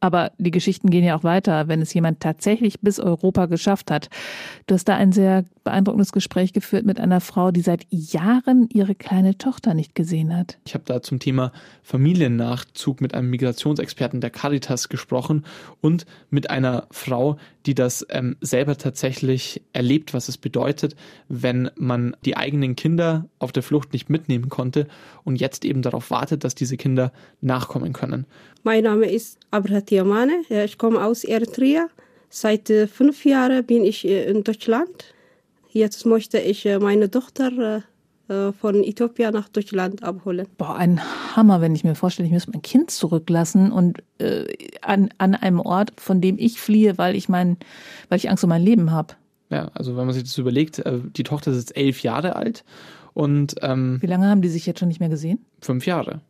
Aber 0.00 0.32
die 0.38 0.50
Geschichten 0.50 0.88
gehen 0.88 1.04
ja 1.04 1.16
auch 1.16 1.24
weiter, 1.24 1.68
wenn 1.68 1.82
es 1.82 1.92
jemand 1.92 2.20
tatsächlich 2.20 2.80
bis 2.80 2.98
Europa 2.98 3.46
geschafft 3.46 3.90
hat. 3.90 4.08
Du 4.66 4.74
hast 4.74 4.86
da 4.88 4.96
ein 4.96 5.12
sehr 5.12 5.44
beeindruckendes 5.62 6.12
Gespräch 6.12 6.54
geführt 6.54 6.86
mit 6.86 6.98
einer 6.98 7.20
Frau, 7.20 7.50
die 7.50 7.60
seit 7.60 7.86
Jahren 7.90 8.66
ihre 8.72 8.94
kleine 8.94 9.36
Tochter 9.36 9.74
nicht 9.74 9.94
gesehen 9.94 10.34
hat. 10.34 10.58
Ich 10.66 10.72
habe 10.72 10.84
da 10.86 11.02
zum 11.02 11.18
Thema 11.18 11.52
Familiennachzug 11.82 13.02
mit 13.02 13.12
einem 13.12 13.28
Migrationsexperten 13.28 14.22
der 14.22 14.30
Caritas 14.30 14.88
gesprochen 14.88 15.44
und 15.82 16.06
mit 16.30 16.48
einer 16.48 16.86
Frau, 16.90 17.36
die 17.66 17.74
das 17.74 18.06
ähm, 18.08 18.36
selber 18.40 18.76
tatsächlich 18.76 19.62
erlebt, 19.72 20.14
was 20.14 20.28
es 20.28 20.38
bedeutet, 20.38 20.96
wenn 21.28 21.70
man 21.76 22.16
die 22.24 22.36
eigenen 22.36 22.76
Kinder 22.76 23.28
auf 23.38 23.52
der 23.52 23.62
Flucht 23.62 23.92
nicht 23.92 24.08
mitnehmen 24.08 24.48
konnte 24.48 24.86
und 25.24 25.36
jetzt 25.36 25.64
eben 25.64 25.82
darauf 25.82 26.10
wartet, 26.10 26.44
dass 26.44 26.54
diese 26.54 26.76
Kinder 26.76 27.12
nachkommen 27.40 27.92
können. 27.92 28.26
Mein 28.62 28.84
Name 28.84 29.06
ist 29.06 29.38
Abrat 29.50 29.90
Yamane. 29.90 30.42
Ich 30.48 30.78
komme 30.78 31.04
aus 31.04 31.24
Eritrea. 31.24 31.88
Seit 32.28 32.70
äh, 32.70 32.86
fünf 32.86 33.24
Jahren 33.24 33.64
bin 33.64 33.84
ich 33.84 34.06
äh, 34.06 34.24
in 34.24 34.44
Deutschland. 34.44 35.14
Jetzt 35.68 36.06
möchte 36.06 36.38
ich 36.38 36.64
äh, 36.66 36.78
meine 36.78 37.10
Tochter 37.10 37.82
von 38.58 38.84
Äthiopien 38.84 39.32
nach 39.32 39.48
Deutschland 39.48 40.02
abholen. 40.02 40.46
Boah, 40.56 40.76
ein 40.76 41.00
Hammer, 41.34 41.60
wenn 41.60 41.74
ich 41.74 41.84
mir 41.84 41.94
vorstelle, 41.94 42.26
ich 42.26 42.32
müsste 42.32 42.50
mein 42.52 42.62
Kind 42.62 42.90
zurücklassen 42.90 43.72
und 43.72 44.02
äh, 44.18 44.46
an, 44.82 45.08
an 45.18 45.34
einem 45.34 45.60
Ort, 45.60 45.92
von 45.96 46.20
dem 46.20 46.38
ich 46.38 46.60
fliehe, 46.60 46.98
weil 46.98 47.16
ich 47.16 47.28
mein, 47.28 47.56
weil 48.08 48.18
ich 48.18 48.30
Angst 48.30 48.44
um 48.44 48.50
mein 48.50 48.62
Leben 48.62 48.90
habe. 48.90 49.14
Ja, 49.50 49.70
also 49.74 49.96
wenn 49.96 50.06
man 50.06 50.14
sich 50.14 50.22
das 50.22 50.38
überlegt, 50.38 50.82
die 50.86 51.22
Tochter 51.24 51.50
ist 51.50 51.58
jetzt 51.58 51.76
elf 51.76 52.02
Jahre 52.02 52.36
alt 52.36 52.64
und 53.14 53.56
ähm, 53.62 53.98
wie 54.00 54.06
lange 54.06 54.28
haben 54.28 54.42
die 54.42 54.48
sich 54.48 54.64
jetzt 54.64 54.78
schon 54.78 54.88
nicht 54.88 55.00
mehr 55.00 55.08
gesehen? 55.08 55.44
Fünf 55.60 55.86
Jahre. 55.86 56.20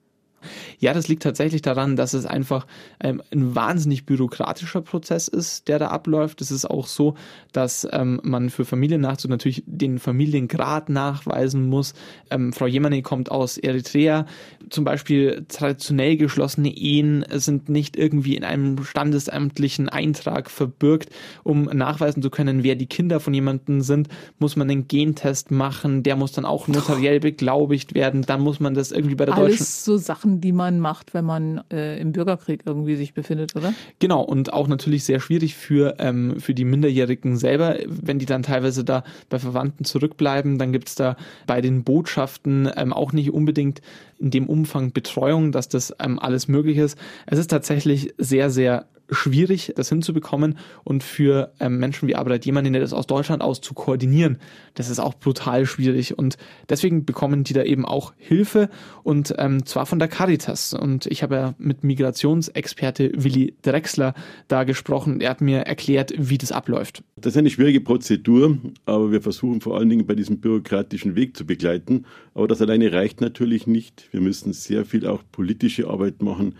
Ja, 0.79 0.94
das 0.94 1.09
liegt 1.09 1.22
tatsächlich 1.22 1.62
daran, 1.62 1.96
dass 1.96 2.14
es 2.14 2.26
einfach 2.26 2.66
ähm, 3.03 3.22
ein 3.33 3.55
wahnsinnig 3.55 4.07
bürokratischer 4.07 4.81
Prozess 4.81 5.29
ist, 5.29 5.68
der 5.68 5.79
da 5.79 5.88
abläuft. 5.88 6.40
Es 6.40 6.50
ist 6.50 6.64
auch 6.64 6.87
so, 6.87 7.14
dass 7.53 7.87
ähm, 7.92 8.20
man 8.22 8.50
für 8.50 8.64
Familiennachzug 8.64 9.31
natürlich 9.31 9.62
den 9.66 9.98
Familiengrad 9.98 10.88
nachweisen 10.88 11.68
muss. 11.68 11.94
Ähm, 12.31 12.53
Frau 12.53 12.66
Jemane 12.66 13.03
kommt 13.03 13.31
aus 13.31 13.59
Eritrea. 13.59 14.26
Zum 14.68 14.85
Beispiel 14.85 15.44
traditionell 15.48 16.16
geschlossene 16.16 16.70
Ehen 16.70 17.24
sind 17.33 17.68
nicht 17.68 17.96
irgendwie 17.96 18.37
in 18.37 18.44
einem 18.44 18.83
standesamtlichen 18.85 19.88
Eintrag 19.88 20.50
verbürgt. 20.50 21.11
Um 21.42 21.64
nachweisen 21.64 22.22
zu 22.22 22.31
können, 22.31 22.62
wer 22.62 22.76
die 22.76 22.87
Kinder 22.87 23.20
von 23.20 23.35
jemandem 23.35 23.81
sind, 23.81 24.09
muss 24.38 24.57
man 24.57 24.70
einen 24.70 24.88
Gentest 24.88 25.50
machen. 25.50 26.03
Der 26.03 26.16
muss 26.16 26.33
dann 26.33 26.44
auch 26.44 26.68
notariell 26.68 27.20
beglaubigt 27.20 27.94
werden. 27.94 28.22
Dann 28.22 28.40
muss 28.40 28.61
man 28.61 28.74
das 28.74 28.92
irgendwie 28.92 29.14
bei 29.14 29.26
der 29.26 29.35
Alles 29.35 29.59
deutschen... 29.59 29.66
so 29.66 29.96
Sachen 29.96 30.30
Sachen, 30.31 30.40
die 30.40 30.53
man 30.53 30.81
macht, 30.81 31.14
wenn 31.14 31.25
man 31.25 31.62
äh, 31.73 32.01
im 32.01 32.12
Bürgerkrieg 32.12 32.62
irgendwie 32.64 32.97
sich 32.97 33.14
befindet, 33.14 33.57
oder? 33.57 33.73
Genau, 33.99 34.23
und 34.23 34.53
auch 34.53 34.69
natürlich 34.69 35.05
sehr 35.05 35.21
schwierig 35.21 35.55
für, 35.55 35.97
ähm, 35.99 36.38
für 36.38 36.55
die 36.55 36.64
Minderjährigen 36.64 37.37
selber, 37.37 37.77
wenn 37.87 38.19
die 38.19 38.27
dann 38.27 38.43
teilweise 38.43 38.85
da 38.85 39.05
bei 39.29 39.38
Verwandten 39.38 39.85
zurückbleiben, 39.85 40.59
dann 40.59 40.73
gibt 40.73 40.88
es 40.88 40.95
da 40.95 41.16
bei 41.47 41.61
den 41.61 41.83
Botschaften 41.85 42.71
ähm, 42.77 42.93
auch 42.93 43.12
nicht 43.12 43.33
unbedingt 43.33 43.81
in 44.19 44.31
dem 44.31 44.47
Umfang 44.47 44.93
Betreuung, 44.93 45.53
dass 45.53 45.69
das 45.69 45.95
ähm, 45.99 46.19
alles 46.19 46.49
möglich 46.49 46.79
ist. 46.79 46.99
Es 47.27 47.38
ist 47.38 47.51
tatsächlich 47.51 48.12
sehr, 48.19 48.51
sehr 48.51 48.87
schwierig, 49.11 49.73
das 49.77 49.88
hinzubekommen 49.88 50.59
und 50.85 51.03
für 51.03 51.53
ähm, 51.61 51.79
Menschen 51.79 52.09
wie 52.09 52.16
Arbeit 52.16 52.46
jemanden, 52.46 52.73
der 52.73 52.83
das 52.83 52.92
aus 52.92 53.07
Deutschland 53.07 53.42
aus 53.42 53.61
zu 53.61 53.75
koordinieren, 53.75 54.38
das 54.75 54.88
ist 54.88 54.99
auch 54.99 55.14
brutal 55.14 55.66
schwierig 55.66 56.18
und 56.18 56.37
deswegen 56.68 57.05
bekommen 57.05 57.44
die 57.44 57.53
da 57.53 57.62
eben 57.62 57.85
auch 57.85 58.12
Hilfe 58.16 58.70
und 59.03 59.35
ähm, 59.38 59.66
zwar 59.66 59.87
von 59.87 59.99
der 59.99 60.09
Caritas 60.09 60.75
und 60.75 61.07
ich 61.07 61.23
habe 61.23 61.35
ja 61.35 61.55
mit 61.59 61.85
Migrationsexperte 61.85 63.12
Willi 63.14 63.55
Drexler 63.62 64.14
da 64.49 64.64
gesprochen, 64.64 65.20
er 65.20 65.31
hat 65.31 65.40
mir 65.40 65.61
erklärt, 65.61 66.12
wie 66.16 66.38
das 66.38 66.53
abläuft. 66.53 67.03
Das 67.16 67.35
ist 67.35 67.38
eine 67.38 67.51
schwierige 67.51 67.81
Prozedur, 67.81 68.59
aber 68.87 69.12
wir 69.12 69.20
versuchen 69.20 69.61
vor 69.61 69.77
allen 69.77 69.88
Dingen 69.88 70.07
bei 70.07 70.14
diesem 70.14 70.38
bürokratischen 70.40 71.16
Weg 71.16 71.37
zu 71.37 71.44
begleiten, 71.44 72.07
aber 72.35 72.49
das 72.49 72.62
alleine 72.62 72.92
reicht 72.92 73.20
natürlich 73.20 73.66
nicht. 73.66 74.09
Wir 74.12 74.20
müssen 74.20 74.53
sehr 74.53 74.85
viel 74.85 75.07
auch 75.07 75.23
politische 75.33 75.88
Arbeit 75.88 76.23
machen, 76.23 76.55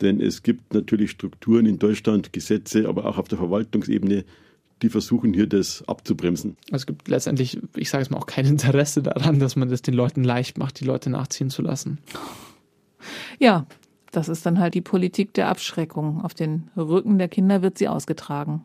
denn 0.00 0.20
es 0.20 0.42
gibt 0.42 0.74
natürlich 0.74 1.10
Strukturen 1.12 1.66
in 1.66 1.78
Deutschland, 1.78 2.32
Gesetze, 2.32 2.88
aber 2.88 3.06
auch 3.06 3.18
auf 3.18 3.28
der 3.28 3.38
Verwaltungsebene, 3.38 4.24
die 4.82 4.88
versuchen 4.88 5.32
hier 5.32 5.46
das 5.46 5.86
abzubremsen. 5.88 6.56
Also 6.66 6.82
es 6.82 6.86
gibt 6.86 7.08
letztendlich, 7.08 7.58
ich 7.76 7.88
sage 7.88 8.02
es 8.02 8.10
mal, 8.10 8.18
auch 8.18 8.26
kein 8.26 8.46
Interesse 8.46 9.02
daran, 9.02 9.38
dass 9.38 9.56
man 9.56 9.70
das 9.70 9.82
den 9.82 9.94
Leuten 9.94 10.22
leicht 10.22 10.58
macht, 10.58 10.80
die 10.80 10.84
Leute 10.84 11.08
nachziehen 11.08 11.50
zu 11.50 11.62
lassen. 11.62 11.98
Ja, 13.38 13.66
das 14.12 14.28
ist 14.28 14.44
dann 14.46 14.58
halt 14.58 14.74
die 14.74 14.82
Politik 14.82 15.34
der 15.34 15.48
Abschreckung. 15.48 16.22
Auf 16.22 16.34
den 16.34 16.70
Rücken 16.76 17.18
der 17.18 17.28
Kinder 17.28 17.62
wird 17.62 17.78
sie 17.78 17.88
ausgetragen. 17.88 18.64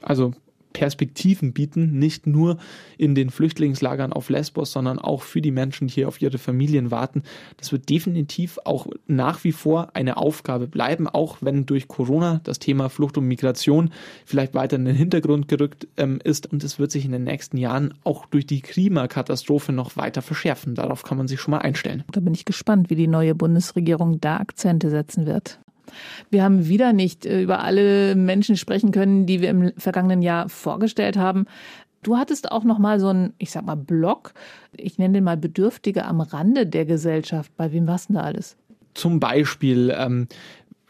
Also 0.00 0.32
Perspektiven 0.72 1.52
bieten, 1.52 1.98
nicht 1.98 2.26
nur 2.26 2.58
in 2.98 3.14
den 3.14 3.30
Flüchtlingslagern 3.30 4.12
auf 4.12 4.28
Lesbos, 4.28 4.72
sondern 4.72 4.98
auch 4.98 5.22
für 5.22 5.40
die 5.40 5.50
Menschen, 5.50 5.88
die 5.88 5.94
hier 5.94 6.08
auf 6.08 6.20
ihre 6.20 6.38
Familien 6.38 6.90
warten. 6.90 7.22
Das 7.56 7.72
wird 7.72 7.88
definitiv 7.88 8.58
auch 8.64 8.86
nach 9.06 9.44
wie 9.44 9.52
vor 9.52 9.90
eine 9.94 10.16
Aufgabe 10.16 10.66
bleiben, 10.66 11.08
auch 11.08 11.38
wenn 11.40 11.66
durch 11.66 11.88
Corona 11.88 12.40
das 12.44 12.58
Thema 12.58 12.88
Flucht 12.88 13.18
und 13.18 13.26
Migration 13.26 13.90
vielleicht 14.24 14.54
weiter 14.54 14.76
in 14.76 14.84
den 14.84 14.96
Hintergrund 14.96 15.48
gerückt 15.48 15.88
ähm, 15.96 16.20
ist 16.22 16.52
und 16.52 16.64
es 16.64 16.78
wird 16.78 16.90
sich 16.90 17.04
in 17.04 17.12
den 17.12 17.24
nächsten 17.24 17.56
Jahren 17.56 17.94
auch 18.04 18.26
durch 18.26 18.46
die 18.46 18.60
Klimakatastrophe 18.60 19.72
noch 19.72 19.96
weiter 19.96 20.22
verschärfen. 20.22 20.74
Darauf 20.74 21.02
kann 21.02 21.18
man 21.18 21.28
sich 21.28 21.40
schon 21.40 21.52
mal 21.52 21.58
einstellen. 21.58 22.04
Da 22.12 22.20
bin 22.20 22.34
ich 22.34 22.44
gespannt, 22.44 22.90
wie 22.90 22.96
die 22.96 23.08
neue 23.08 23.34
Bundesregierung 23.34 24.20
da 24.20 24.38
Akzente 24.38 24.90
setzen 24.90 25.26
wird. 25.26 25.61
Wir 26.30 26.42
haben 26.42 26.68
wieder 26.68 26.92
nicht 26.92 27.26
äh, 27.26 27.42
über 27.42 27.62
alle 27.62 28.14
Menschen 28.14 28.56
sprechen 28.56 28.92
können, 28.92 29.26
die 29.26 29.40
wir 29.40 29.50
im 29.50 29.72
vergangenen 29.76 30.22
Jahr 30.22 30.48
vorgestellt 30.48 31.16
haben. 31.16 31.46
Du 32.02 32.16
hattest 32.16 32.50
auch 32.50 32.64
noch 32.64 32.78
mal 32.78 32.98
so 32.98 33.08
einen, 33.08 33.32
ich 33.38 33.52
sag 33.52 33.64
mal, 33.64 33.76
Blog. 33.76 34.32
Ich 34.76 34.98
nenne 34.98 35.14
den 35.14 35.24
mal 35.24 35.36
Bedürftige 35.36 36.04
am 36.04 36.20
Rande 36.20 36.66
der 36.66 36.84
Gesellschaft. 36.84 37.52
Bei 37.56 37.72
wem 37.72 37.86
warst 37.86 38.08
denn 38.08 38.16
da 38.16 38.22
alles? 38.22 38.56
Zum 38.94 39.20
Beispiel 39.20 39.94
ähm, 39.96 40.26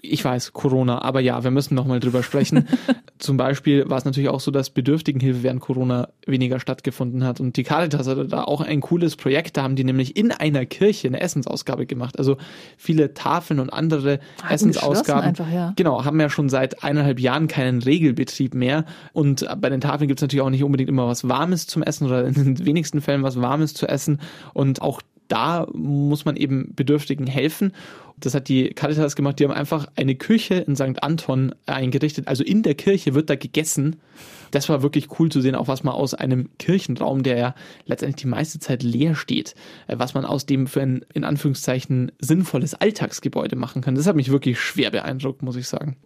ich 0.04 0.24
weiß, 0.24 0.52
Corona, 0.52 1.00
aber 1.00 1.20
ja, 1.20 1.44
wir 1.44 1.52
müssen 1.52 1.76
nochmal 1.76 2.00
drüber 2.00 2.24
sprechen. 2.24 2.66
Zum 3.18 3.36
Beispiel 3.36 3.88
war 3.88 3.98
es 3.98 4.04
natürlich 4.04 4.28
auch 4.28 4.40
so, 4.40 4.50
dass 4.50 4.70
Bedürftigenhilfe 4.70 5.44
während 5.44 5.60
Corona 5.60 6.08
weniger 6.26 6.58
stattgefunden 6.58 7.22
hat. 7.22 7.38
Und 7.38 7.56
die 7.56 7.62
Caritas 7.62 8.08
hatte 8.08 8.26
da 8.26 8.42
auch 8.42 8.60
ein 8.60 8.80
cooles 8.80 9.14
Projekt. 9.14 9.56
Da 9.56 9.62
haben 9.62 9.76
die 9.76 9.84
nämlich 9.84 10.16
in 10.16 10.32
einer 10.32 10.66
Kirche 10.66 11.06
eine 11.06 11.20
Essensausgabe 11.20 11.86
gemacht. 11.86 12.18
Also 12.18 12.36
viele 12.76 13.14
Tafeln 13.14 13.60
und 13.60 13.72
andere 13.72 14.18
Hatten 14.42 14.54
Essensausgaben. 14.54 15.22
Einfach, 15.22 15.50
ja. 15.52 15.72
Genau, 15.76 16.04
haben 16.04 16.18
ja 16.18 16.28
schon 16.28 16.48
seit 16.48 16.82
eineinhalb 16.82 17.20
Jahren 17.20 17.46
keinen 17.46 17.80
Regelbetrieb 17.80 18.54
mehr. 18.54 18.84
Und 19.12 19.46
bei 19.60 19.70
den 19.70 19.80
Tafeln 19.80 20.08
gibt 20.08 20.18
es 20.18 20.22
natürlich 20.22 20.42
auch 20.42 20.50
nicht 20.50 20.64
unbedingt 20.64 20.90
immer 20.90 21.06
was 21.06 21.28
Warmes 21.28 21.68
zum 21.68 21.84
Essen 21.84 22.08
oder 22.08 22.26
in 22.26 22.34
den 22.34 22.66
wenigsten 22.66 23.02
Fällen 23.02 23.22
was 23.22 23.40
Warmes 23.40 23.72
zu 23.74 23.86
essen. 23.86 24.20
Und 24.52 24.82
auch 24.82 25.00
da 25.32 25.66
muss 25.72 26.26
man 26.26 26.36
eben 26.36 26.74
Bedürftigen 26.74 27.26
helfen. 27.26 27.72
Das 28.18 28.34
hat 28.34 28.48
die 28.48 28.68
Caritas 28.68 29.16
gemacht. 29.16 29.38
Die 29.38 29.44
haben 29.44 29.52
einfach 29.52 29.86
eine 29.96 30.14
Küche 30.14 30.56
in 30.56 30.76
St. 30.76 31.02
Anton 31.02 31.54
eingerichtet. 31.64 32.28
Also 32.28 32.44
in 32.44 32.62
der 32.62 32.74
Kirche 32.74 33.14
wird 33.14 33.30
da 33.30 33.34
gegessen. 33.34 33.96
Das 34.52 34.68
war 34.68 34.82
wirklich 34.82 35.18
cool 35.18 35.30
zu 35.30 35.40
sehen, 35.40 35.56
auch 35.56 35.66
was 35.66 35.82
man 35.82 35.94
aus 35.94 36.14
einem 36.14 36.50
Kirchenraum, 36.58 37.24
der 37.24 37.36
ja 37.36 37.54
letztendlich 37.86 38.22
die 38.22 38.28
meiste 38.28 38.60
Zeit 38.60 38.82
leer 38.82 39.16
steht, 39.16 39.54
äh, 39.88 39.98
was 39.98 40.14
man 40.14 40.24
aus 40.24 40.46
dem 40.46 40.68
für 40.68 40.80
ein 40.80 41.04
in 41.12 41.24
Anführungszeichen 41.24 42.12
sinnvolles 42.20 42.74
Alltagsgebäude 42.74 43.56
machen 43.56 43.82
kann. 43.82 43.96
Das 43.96 44.06
hat 44.06 44.14
mich 44.14 44.30
wirklich 44.30 44.60
schwer 44.60 44.90
beeindruckt, 44.90 45.42
muss 45.42 45.56
ich 45.56 45.66
sagen. 45.66 45.96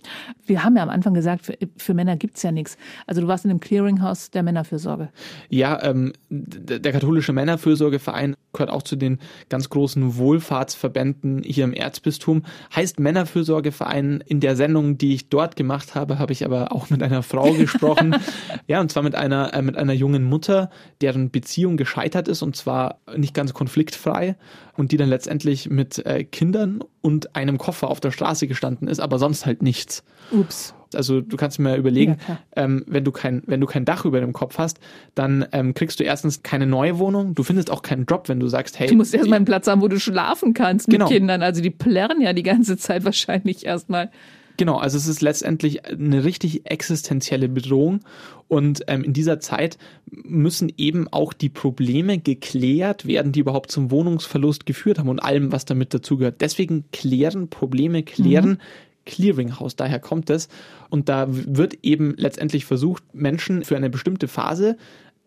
Wir 0.46 0.64
haben 0.64 0.76
ja 0.76 0.82
am 0.82 0.88
Anfang 0.88 1.12
gesagt, 1.12 1.44
für, 1.44 1.58
für 1.76 1.92
Männer 1.92 2.16
gibt's 2.16 2.42
ja 2.42 2.52
nichts. 2.52 2.78
Also 3.06 3.20
du 3.20 3.28
warst 3.28 3.44
in 3.44 3.50
dem 3.50 3.60
Clearinghouse 3.60 4.30
der 4.30 4.42
Männerfürsorge. 4.42 5.10
Ja, 5.50 5.82
ähm, 5.82 6.12
der 6.30 6.92
katholische 6.92 7.32
Männerfürsorgeverein 7.32 8.36
gehört 8.56 8.70
auch 8.70 8.82
zu 8.82 8.96
den 8.96 9.18
ganz 9.48 9.68
großen 9.68 10.16
Wohlfahrtsverbänden 10.16 11.42
hier 11.42 11.64
im 11.64 11.72
Erzbistum. 11.72 12.42
Heißt 12.74 12.98
Männerfürsorgeverein. 12.98 14.24
In 14.26 14.40
der 14.40 14.56
Sendung, 14.56 14.98
die 14.98 15.14
ich 15.14 15.28
dort 15.28 15.56
gemacht 15.56 15.94
habe, 15.94 16.18
habe 16.18 16.32
ich 16.32 16.44
aber 16.44 16.72
auch 16.72 16.90
mit 16.90 17.02
einer 17.02 17.22
Frau 17.22 17.52
gesprochen, 17.56 18.16
ja, 18.66 18.80
und 18.80 18.90
zwar 18.90 19.02
mit 19.02 19.14
einer, 19.14 19.54
äh, 19.54 19.62
mit 19.62 19.76
einer 19.76 19.92
jungen 19.92 20.24
Mutter, 20.24 20.70
deren 21.00 21.30
Beziehung 21.30 21.76
gescheitert 21.76 22.28
ist 22.28 22.42
und 22.42 22.56
zwar 22.56 23.00
nicht 23.16 23.34
ganz 23.34 23.54
konfliktfrei 23.54 24.36
und 24.76 24.92
die 24.92 24.96
dann 24.96 25.08
letztendlich 25.08 25.70
mit 25.70 26.04
äh, 26.06 26.24
Kindern 26.24 26.80
und 27.00 27.36
einem 27.36 27.58
Koffer 27.58 27.88
auf 27.88 28.00
der 28.00 28.10
Straße 28.10 28.46
gestanden 28.46 28.88
ist, 28.88 29.00
aber 29.00 29.18
sonst 29.18 29.46
halt 29.46 29.62
nichts. 29.62 30.04
Ups. 30.30 30.74
Also 30.94 31.20
du 31.20 31.36
kannst 31.36 31.58
mir 31.58 31.76
überlegen, 31.76 32.18
ja, 32.28 32.38
ähm, 32.56 32.84
wenn 32.86 33.04
du 33.04 33.12
kein, 33.12 33.42
wenn 33.46 33.60
du 33.60 33.66
kein 33.66 33.84
Dach 33.84 34.04
über 34.04 34.20
dem 34.20 34.32
Kopf 34.32 34.58
hast, 34.58 34.78
dann 35.14 35.46
ähm, 35.52 35.74
kriegst 35.74 35.98
du 36.00 36.04
erstens 36.04 36.42
keine 36.42 36.66
neue 36.66 36.98
Wohnung. 36.98 37.34
Du 37.34 37.42
findest 37.42 37.70
auch 37.70 37.82
keinen 37.82 38.06
Job, 38.06 38.28
wenn 38.28 38.40
du 38.40 38.46
sagst, 38.46 38.78
hey. 38.78 38.88
Du 38.88 38.94
musst 38.94 39.14
erstmal 39.14 39.36
einen 39.36 39.44
Platz 39.44 39.66
haben, 39.66 39.82
wo 39.82 39.88
du 39.88 39.98
schlafen 39.98 40.54
kannst 40.54 40.88
genau. 40.88 41.06
mit 41.06 41.14
Kindern. 41.14 41.42
Also 41.42 41.60
die 41.60 41.70
plärren 41.70 42.20
ja 42.20 42.32
die 42.32 42.42
ganze 42.42 42.76
Zeit 42.76 43.04
wahrscheinlich 43.04 43.66
erstmal. 43.66 44.10
Genau, 44.56 44.78
also 44.78 44.96
es 44.96 45.06
ist 45.06 45.20
letztendlich 45.20 45.84
eine 45.84 46.24
richtig 46.24 46.70
existenzielle 46.70 47.48
Bedrohung 47.48 48.00
und 48.48 48.82
ähm, 48.86 49.04
in 49.04 49.12
dieser 49.12 49.40
Zeit 49.40 49.76
müssen 50.06 50.72
eben 50.76 51.08
auch 51.08 51.32
die 51.32 51.48
Probleme 51.48 52.18
geklärt 52.18 53.06
werden, 53.06 53.32
die 53.32 53.40
überhaupt 53.40 53.70
zum 53.70 53.90
Wohnungsverlust 53.90 54.64
geführt 54.66 54.98
haben 54.98 55.08
und 55.08 55.20
allem, 55.20 55.52
was 55.52 55.64
damit 55.64 55.92
dazugehört. 55.92 56.40
Deswegen 56.40 56.84
klären 56.92 57.48
Probleme, 57.48 58.02
klären 58.02 58.50
mhm. 58.50 58.58
Clearinghouse, 59.06 59.76
daher 59.76 60.00
kommt 60.00 60.28
es. 60.30 60.48
Und 60.90 61.08
da 61.08 61.26
wird 61.28 61.78
eben 61.82 62.14
letztendlich 62.16 62.66
versucht, 62.66 63.02
Menschen 63.14 63.64
für 63.64 63.76
eine 63.76 63.88
bestimmte 63.88 64.28
Phase 64.28 64.76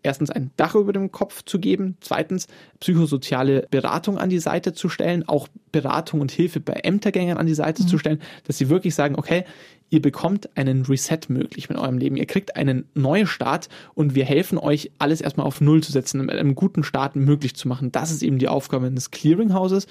erstens 0.02 0.30
ein 0.30 0.50
Dach 0.56 0.74
über 0.74 0.92
dem 0.92 1.12
Kopf 1.12 1.44
zu 1.44 1.58
geben, 1.58 1.96
zweitens 2.00 2.46
psychosoziale 2.80 3.66
Beratung 3.70 4.18
an 4.18 4.30
die 4.30 4.38
Seite 4.38 4.72
zu 4.72 4.88
stellen, 4.88 5.26
auch 5.26 5.48
Beratung 5.72 6.20
und 6.20 6.30
Hilfe 6.30 6.60
bei 6.60 6.74
Ämtergängern 6.74 7.38
an 7.38 7.46
die 7.46 7.54
Seite 7.54 7.82
mhm. 7.82 7.88
zu 7.88 7.98
stellen, 7.98 8.20
dass 8.46 8.58
sie 8.58 8.68
wirklich 8.68 8.94
sagen, 8.94 9.16
okay, 9.16 9.44
ihr 9.90 10.00
bekommt 10.00 10.56
einen 10.56 10.84
Reset 10.86 11.20
möglich 11.28 11.68
mit 11.68 11.78
eurem 11.78 11.98
Leben, 11.98 12.16
ihr 12.16 12.26
kriegt 12.26 12.56
einen 12.56 12.88
Neustart 12.94 13.68
und 13.94 14.14
wir 14.14 14.24
helfen 14.24 14.56
euch, 14.58 14.92
alles 14.98 15.20
erstmal 15.20 15.46
auf 15.46 15.60
Null 15.60 15.82
zu 15.82 15.92
setzen, 15.92 16.24
mit 16.24 16.36
einem 16.36 16.54
guten 16.54 16.84
Start 16.84 17.16
möglich 17.16 17.54
zu 17.54 17.68
machen. 17.68 17.92
Das 17.92 18.10
ist 18.10 18.22
eben 18.22 18.38
die 18.38 18.48
Aufgabe 18.48 18.90
des 18.90 19.10
Clearinghouses 19.10 19.86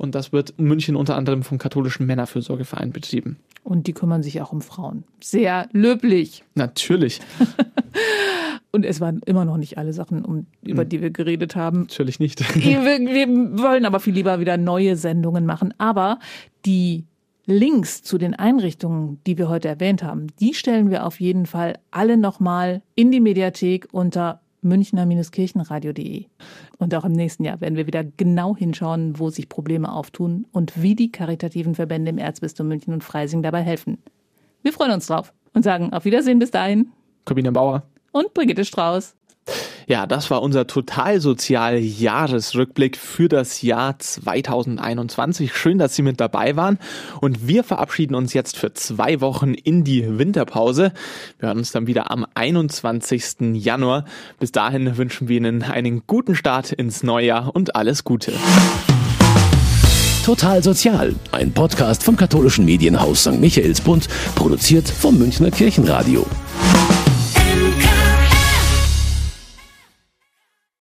und 0.00 0.14
das 0.14 0.32
wird 0.32 0.54
in 0.56 0.64
München 0.64 0.96
unter 0.96 1.14
anderem 1.14 1.42
vom 1.42 1.58
katholischen 1.58 2.06
Männerfürsorgeverein 2.06 2.90
betrieben. 2.90 3.36
Und 3.64 3.86
die 3.86 3.92
kümmern 3.92 4.22
sich 4.22 4.40
auch 4.40 4.50
um 4.50 4.62
Frauen. 4.62 5.04
Sehr 5.20 5.68
löblich. 5.72 6.42
Natürlich. 6.54 7.20
Und 8.72 8.86
es 8.86 9.00
waren 9.00 9.20
immer 9.26 9.44
noch 9.44 9.56
nicht 9.56 9.78
alle 9.78 9.92
Sachen, 9.92 10.24
um, 10.24 10.46
über 10.62 10.82
hm. 10.82 10.88
die 10.88 11.02
wir 11.02 11.10
geredet 11.10 11.56
haben. 11.56 11.80
Natürlich 11.80 12.20
nicht. 12.20 12.40
wir, 12.54 12.82
wir 12.84 13.28
wollen 13.58 13.84
aber 13.84 13.98
viel 14.00 14.14
lieber 14.14 14.40
wieder 14.40 14.56
neue 14.56 14.96
Sendungen 14.96 15.44
machen. 15.44 15.74
Aber 15.76 16.18
die 16.64 17.04
Links 17.46 18.02
zu 18.02 18.16
den 18.16 18.34
Einrichtungen, 18.34 19.20
die 19.26 19.36
wir 19.36 19.48
heute 19.48 19.68
erwähnt 19.68 20.02
haben, 20.02 20.28
die 20.38 20.54
stellen 20.54 20.88
wir 20.90 21.04
auf 21.04 21.20
jeden 21.20 21.46
Fall 21.46 21.78
alle 21.90 22.16
nochmal 22.16 22.80
in 22.94 23.10
die 23.10 23.20
Mediathek 23.20 23.88
unter 23.92 24.40
münchner-kirchenradio.de. 24.62 26.26
Und 26.78 26.94
auch 26.94 27.04
im 27.04 27.12
nächsten 27.12 27.44
Jahr 27.44 27.60
werden 27.60 27.76
wir 27.76 27.86
wieder 27.86 28.04
genau 28.04 28.56
hinschauen, 28.56 29.18
wo 29.18 29.30
sich 29.30 29.48
Probleme 29.48 29.92
auftun 29.92 30.46
und 30.52 30.82
wie 30.82 30.94
die 30.94 31.12
karitativen 31.12 31.74
Verbände 31.74 32.10
im 32.10 32.18
Erzbistum 32.18 32.68
München 32.68 32.92
und 32.92 33.04
Freising 33.04 33.42
dabei 33.42 33.62
helfen. 33.62 33.98
Wir 34.62 34.72
freuen 34.72 34.92
uns 34.92 35.06
drauf 35.06 35.32
und 35.54 35.62
sagen 35.62 35.92
auf 35.92 36.04
Wiedersehen 36.04 36.38
bis 36.38 36.50
dahin. 36.50 36.90
Corbina 37.24 37.50
Bauer 37.50 37.82
und 38.12 38.34
Brigitte 38.34 38.64
Strauß. 38.64 39.16
Ja, 39.86 40.06
das 40.06 40.30
war 40.30 40.42
unser 40.42 40.66
Totalsozial-Jahresrückblick 40.68 42.96
für 42.96 43.28
das 43.28 43.60
Jahr 43.60 43.98
2021. 43.98 45.52
Schön, 45.52 45.78
dass 45.78 45.96
Sie 45.96 46.02
mit 46.02 46.20
dabei 46.20 46.54
waren. 46.54 46.78
Und 47.20 47.48
wir 47.48 47.64
verabschieden 47.64 48.14
uns 48.14 48.32
jetzt 48.32 48.56
für 48.56 48.72
zwei 48.72 49.20
Wochen 49.20 49.52
in 49.52 49.82
die 49.82 50.16
Winterpause. 50.16 50.92
Wir 51.40 51.48
hören 51.48 51.58
uns 51.58 51.72
dann 51.72 51.88
wieder 51.88 52.12
am 52.12 52.24
21. 52.34 53.54
Januar. 53.54 54.04
Bis 54.38 54.52
dahin 54.52 54.96
wünschen 54.96 55.26
wir 55.26 55.38
Ihnen 55.38 55.64
einen 55.64 56.04
guten 56.06 56.36
Start 56.36 56.70
ins 56.70 57.02
Neujahr 57.02 57.52
und 57.52 57.74
alles 57.74 58.04
Gute. 58.04 58.32
Total 60.24 60.62
Sozial, 60.62 61.16
ein 61.32 61.50
Podcast 61.50 62.04
vom 62.04 62.16
katholischen 62.16 62.64
Medienhaus 62.64 63.22
St. 63.22 63.40
Michaelsbund, 63.40 64.06
produziert 64.36 64.88
vom 64.88 65.18
Münchner 65.18 65.50
Kirchenradio. 65.50 66.24